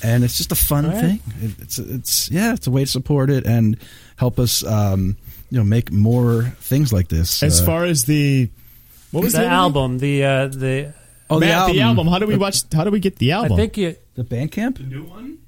[0.03, 1.01] and it's just a fun All right.
[1.01, 1.21] thing.
[1.61, 3.79] It's it's yeah, it's a way to support it and
[4.17, 5.17] help us, um,
[5.51, 7.43] you know, make more things like this.
[7.43, 8.51] as Uh, far as the
[9.11, 10.95] what was the name album, the uh, the.
[11.31, 12.07] oh, Matt, the album.
[12.09, 12.63] How do we watch?
[12.73, 13.53] How do we get the album?
[13.53, 13.97] I think you.
[14.15, 14.79] the Bandcamp.
[14.79, 15.39] The new one?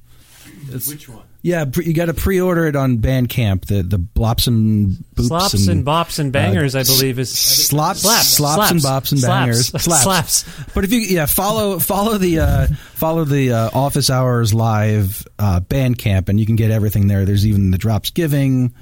[0.70, 1.22] Which one?
[1.42, 3.66] Yeah, you got to pre-order it on Bandcamp.
[3.66, 8.00] The the blops and boops Slops and, and bops and bangers, I believe, is slops,
[8.00, 10.02] slaps, slops and bops and slaps, bangers, slaps.
[10.02, 10.44] slaps.
[10.74, 15.60] But if you yeah follow follow the uh, follow the uh, Office Hours Live uh,
[15.60, 17.24] Bandcamp, and you can get everything there.
[17.24, 18.74] There's even the drops giving.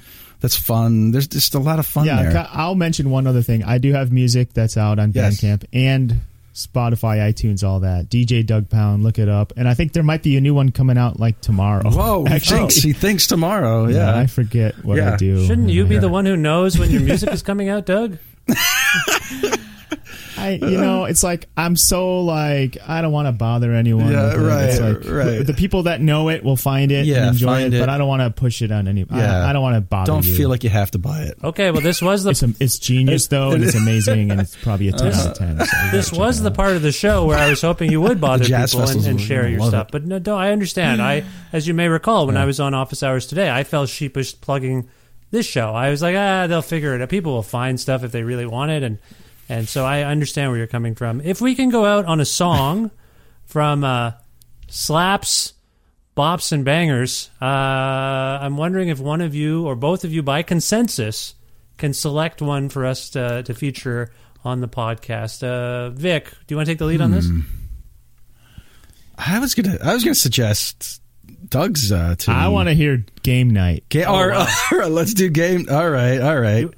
[0.45, 1.09] That's fun.
[1.09, 2.47] There's just a lot of fun yeah, there.
[2.51, 3.63] I'll mention one other thing.
[3.63, 5.41] I do have music that's out on Yes.
[5.41, 6.21] Bandcamp and
[6.53, 8.09] Spotify, iTunes, all that.
[8.09, 9.53] DJ Doug Pound, look it up.
[9.57, 11.89] And I think there might be a new one coming out like tomorrow.
[11.89, 12.57] Whoa, he actually.
[12.59, 13.87] thinks he thinks tomorrow.
[13.87, 15.15] Yeah, Yeah, I forget what Yeah.
[15.15, 15.47] I do.
[15.47, 18.19] Shouldn't you be the one who knows when your music is coming out, Doug?
[20.45, 24.11] I, you know, it's like I'm so like I don't want to bother anyone.
[24.11, 24.69] Yeah, with it.
[24.69, 25.45] It's right, like, right.
[25.45, 27.79] The people that know it will find it Yeah, and enjoy find it, it.
[27.79, 29.05] but I don't want to push it on any.
[29.09, 29.45] Yeah.
[29.45, 30.11] I, I don't want to bother.
[30.11, 30.35] don't you.
[30.35, 31.37] feel like you have to buy it.
[31.43, 34.55] Okay, well, this was the it's a, it's genius though, and it's amazing, and it's
[34.55, 35.65] probably a ten out of ten.
[35.65, 36.55] So this was the out.
[36.55, 39.47] part of the show where I was hoping you would bother people and, and share
[39.47, 39.87] your stuff.
[39.87, 39.91] it.
[39.91, 41.01] But no, no, I understand.
[41.01, 44.39] I, as you may recall, when I was on Office Hours today, I felt sheepish
[44.41, 44.89] plugging
[45.31, 45.73] this show.
[45.73, 47.09] I was like, ah, they'll figure it out.
[47.09, 48.99] People will find stuff if they really want it, and
[49.49, 51.21] and so I understand where you're coming from.
[51.21, 52.91] If we can go out on a song
[53.45, 54.11] from uh,
[54.67, 55.53] Slaps.
[56.15, 57.29] Bops and bangers.
[57.41, 61.35] Uh, I'm wondering if one of you or both of you, by consensus,
[61.77, 64.13] can select one for us to, to feature
[64.45, 65.43] on the podcast.
[65.43, 67.27] Uh, Vic, do you want to take the lead on this?
[67.27, 67.41] Hmm.
[69.17, 71.01] I was gonna I was gonna suggest
[71.49, 73.85] Doug's uh, to I want to hear game night.
[73.89, 75.67] Ga- all right, all right, let's do game.
[75.69, 76.69] All right, all right.
[76.69, 76.73] Do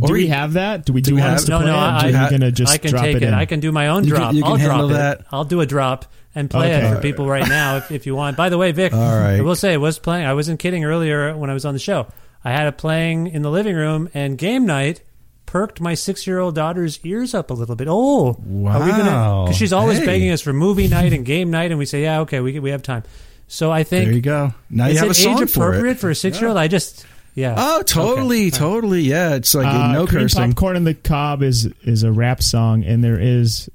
[0.00, 0.84] Or we you- have that?
[0.84, 1.76] Do we do, we you have- us to No, play no, it?
[1.78, 3.26] I- Or are you gonna just I can drop take it it.
[3.28, 3.34] in?
[3.34, 4.34] I can do my own You can- drop.
[4.34, 4.94] you can I'll drop handle it.
[4.94, 5.20] that.
[5.30, 6.86] I'll do a drop and play Okay.
[6.86, 8.36] it for people right now if, if you want.
[8.36, 9.36] By the way, Vic, All right.
[9.36, 10.26] I will say I was playing.
[10.26, 12.06] I wasn't kidding earlier when I was on the show.
[12.44, 15.02] I had it playing in the living room, and game night
[15.46, 17.86] perked my six-year-old daughter's ears up a little bit.
[17.88, 18.30] Oh,
[18.66, 19.04] are we gonna?
[19.04, 19.44] Wow.
[19.44, 20.06] Because she's always Hey.
[20.06, 22.70] begging us for movie night and game night, and we say, yeah, okay, we we
[22.70, 23.04] have time.
[23.46, 24.52] So I think There you go.
[24.70, 25.98] Now you have it a song age for appropriate it.
[26.00, 26.58] for a six-year-old?
[26.58, 27.54] I just yeah.
[27.56, 29.02] Oh, totally, totally.
[29.02, 30.52] Yeah, it's like Uh, no Cream cursing.
[30.52, 33.68] popcorn and the cob is is a rap song, and there is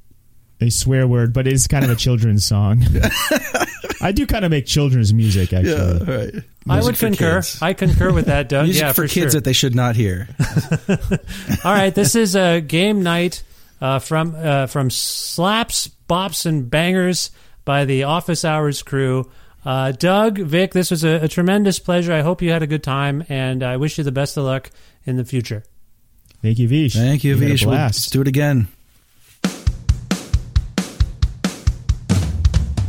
[0.61, 2.83] a swear word, but it's kind of a children's song.
[4.01, 6.05] I do kind of make children's music, actually.
[6.05, 6.33] Yeah, right.
[6.69, 7.37] I would concur.
[7.37, 7.61] kids.
[7.61, 8.65] I concur with that, Doug.
[8.65, 9.39] Music yeah, for, for, kids sure.
[9.39, 10.27] that they should not hear.
[11.63, 13.43] All right, this is a game night
[13.81, 17.31] uh, from uh, from slaps, bops, and bangers
[17.65, 19.29] by the Office Hours crew.
[19.65, 22.13] Uh, Doug, Vic, this was a, a tremendous pleasure.
[22.13, 24.71] I hope you had a good time, and I wish you the best of luck
[25.05, 25.63] in the future.
[26.41, 26.93] Thank you, Vish.
[26.93, 27.65] Thank you, had a Vish.
[27.65, 28.67] We'll- Let's do it again.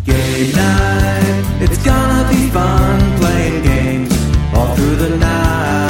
[0.04, 4.12] Game night, it's gonna be fun playing games
[4.54, 5.89] all through the night.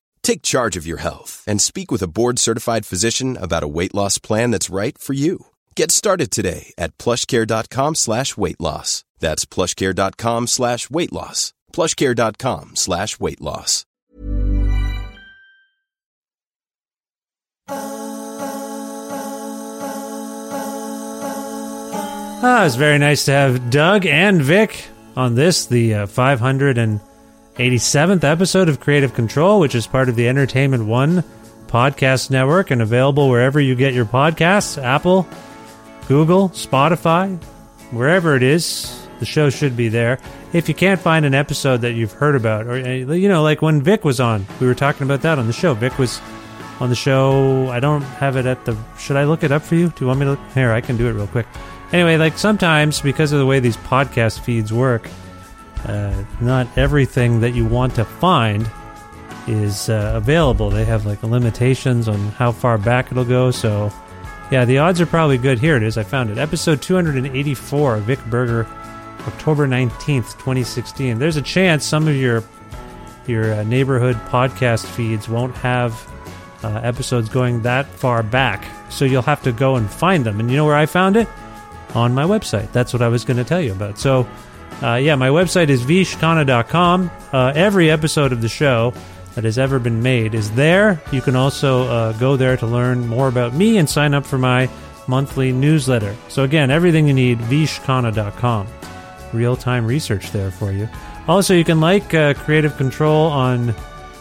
[0.23, 4.17] Take charge of your health and speak with a board-certified physician about a weight loss
[4.17, 5.47] plan that's right for you.
[5.75, 9.03] Get started today at plushcare.com slash weight loss.
[9.19, 11.53] That's plushcare.com slash weight loss.
[11.73, 13.85] plushcare.com slash weight loss.
[22.43, 26.05] Ah, it's very nice to have Doug and Vic on this, the uh,
[27.61, 31.23] 587th episode of Creative Control, which is part of the Entertainment One
[31.67, 35.27] podcast network and available wherever you get your podcasts Apple,
[36.07, 37.39] Google, Spotify,
[37.91, 39.07] wherever it is.
[39.19, 40.17] The show should be there.
[40.53, 43.61] If you can't find an episode that you've heard about, or, uh, you know, like
[43.61, 45.75] when Vic was on, we were talking about that on the show.
[45.75, 46.19] Vic was
[46.79, 47.69] on the show.
[47.69, 48.75] I don't have it at the.
[48.97, 49.89] Should I look it up for you?
[49.89, 50.31] Do you want me to?
[50.31, 50.39] Look?
[50.55, 51.45] Here, I can do it real quick.
[51.93, 55.07] Anyway, like sometimes because of the way these podcast feeds work,
[55.85, 58.69] uh, not everything that you want to find
[59.47, 60.69] is uh, available.
[60.69, 63.51] They have like limitations on how far back it'll go.
[63.51, 63.91] So,
[64.51, 65.59] yeah, the odds are probably good.
[65.59, 65.97] Here it is.
[65.97, 66.37] I found it.
[66.37, 68.67] Episode 284, Vic Berger,
[69.27, 71.19] October 19th, 2016.
[71.19, 72.43] There's a chance some of your
[73.27, 76.07] your uh, neighborhood podcast feeds won't have
[76.63, 78.65] uh, episodes going that far back.
[78.89, 80.39] So you'll have to go and find them.
[80.39, 81.27] And you know where I found it?
[81.93, 82.71] On my website.
[82.71, 83.99] That's what I was going to tell you about.
[83.99, 84.27] So,
[84.81, 87.11] uh, yeah, my website is vishkhanna.com.
[87.31, 88.93] Uh, every episode of the show
[89.35, 91.01] that has ever been made is there.
[91.11, 94.37] You can also uh, go there to learn more about me and sign up for
[94.37, 94.69] my
[95.07, 96.15] monthly newsletter.
[96.29, 98.67] So, again, everything you need, vishkhanna.com.
[99.33, 100.89] Real time research there for you.
[101.27, 103.73] Also, you can like uh, Creative Control on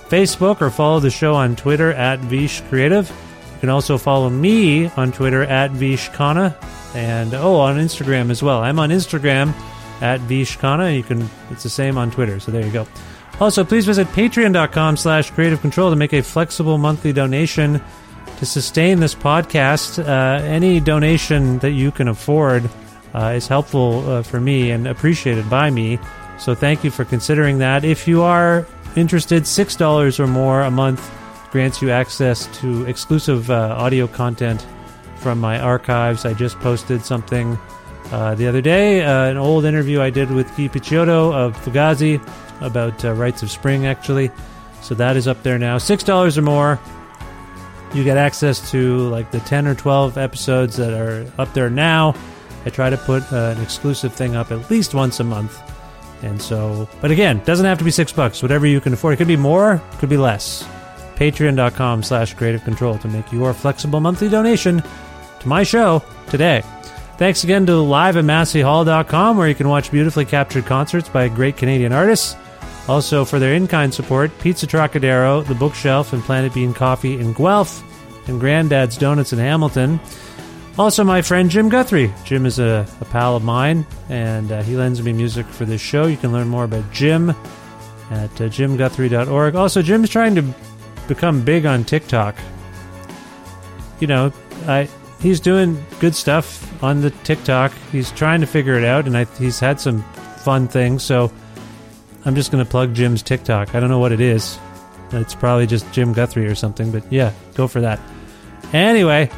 [0.09, 3.09] Facebook or follow the show on Twitter at Vish Creative.
[3.09, 6.55] You can also follow me on Twitter at Vishkhanna
[6.95, 8.61] and oh on Instagram as well.
[8.61, 9.55] I'm on Instagram
[10.01, 12.41] at Vishkhanna you can it's the same on Twitter.
[12.41, 12.87] So there you go.
[13.41, 17.81] Also, please visit patreon.com slash creative control to make a flexible monthly donation
[18.39, 19.99] to sustain this podcast.
[19.99, 22.69] Uh, any donation that you can afford
[23.15, 25.99] uh, is helpful uh, for me and appreciated by me.
[26.39, 27.85] So thank you for considering that.
[27.85, 31.11] If you are interested, $6 or more a month
[31.51, 34.67] grants you access to exclusive uh, audio content
[35.17, 36.25] from my archives.
[36.25, 37.59] I just posted something
[38.11, 42.21] uh, the other day, uh, an old interview I did with Guy Picciotto of Fugazi
[42.61, 44.31] about uh, Rites of Spring, actually.
[44.83, 45.79] So that is up there now.
[45.79, 46.81] $6 or more.
[47.95, 52.15] You get access to like the 10 or 12 episodes that are up there now.
[52.65, 55.61] I try to put uh, an exclusive thing up at least once a month.
[56.23, 58.43] And so, but again, doesn't have to be six bucks.
[58.43, 59.15] Whatever you can afford.
[59.15, 60.63] It could be more, could be less.
[61.17, 64.83] Patreon.com slash creative control to make your flexible monthly donation
[65.41, 66.63] to my show today.
[67.21, 71.59] Thanks again to live at masseyhall.com where you can watch beautifully captured concerts by great
[71.59, 72.35] Canadian artists.
[72.89, 77.35] Also, for their in kind support, Pizza Trocadero, The Bookshelf, and Planet Bean Coffee in
[77.35, 77.85] Guelph,
[78.27, 80.01] and Granddad's Donuts in Hamilton.
[80.79, 82.11] Also, my friend Jim Guthrie.
[82.25, 85.83] Jim is a, a pal of mine, and uh, he lends me music for this
[85.83, 86.07] show.
[86.07, 87.29] You can learn more about Jim
[88.09, 89.57] at uh, jimguthrie.org.
[89.57, 90.55] Also, Jim's trying to
[91.07, 92.35] become big on TikTok.
[94.01, 94.33] You know,
[94.67, 94.89] I
[95.21, 97.73] he's doing good stuff on the TikTok.
[97.93, 100.03] He's trying to figure it out, and I, he's had some
[100.39, 101.03] fun things.
[101.03, 101.33] So
[102.25, 103.75] I'm just going to plug Jim's TikTok.
[103.75, 104.59] I don't know what it is.
[105.13, 108.01] It's probably just Jim Guthrie or something, but yeah, go for that.
[108.73, 109.29] Anyway,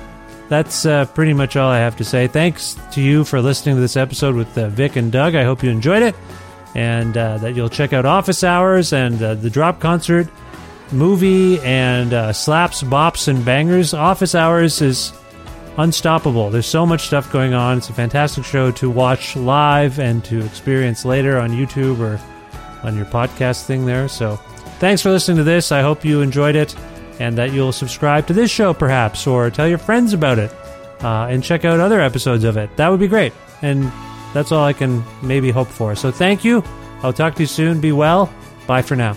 [0.49, 2.27] that's uh, pretty much all I have to say.
[2.27, 5.35] Thanks to you for listening to this episode with uh, Vic and Doug.
[5.35, 6.15] I hope you enjoyed it,
[6.75, 10.29] and uh, that you'll check out Office Hours and uh, the Drop Concert
[10.93, 13.95] movie and uh, Slaps, Bops, and Bangers.
[13.95, 15.13] Office Hours is
[15.79, 16.51] unstoppable.
[16.51, 17.79] There's so much stuff going on.
[17.79, 22.21] It's a fantastic show to watch live and to experience later on YouTube or
[22.87, 24.09] on your podcast thing there.
[24.09, 24.37] So
[24.79, 25.73] thanks for listening to this.
[25.73, 26.75] I hope you enjoyed it
[27.21, 30.51] and that you'll subscribe to this show perhaps or tell your friends about it
[31.03, 32.75] uh, and check out other episodes of it.
[32.77, 33.33] That would be great.
[33.63, 33.93] And
[34.35, 35.95] that's all I can maybe hope for.
[35.95, 36.65] So thank you.
[37.03, 37.81] I'll talk to you soon.
[37.81, 38.33] Be well.
[38.67, 39.17] Bye for now.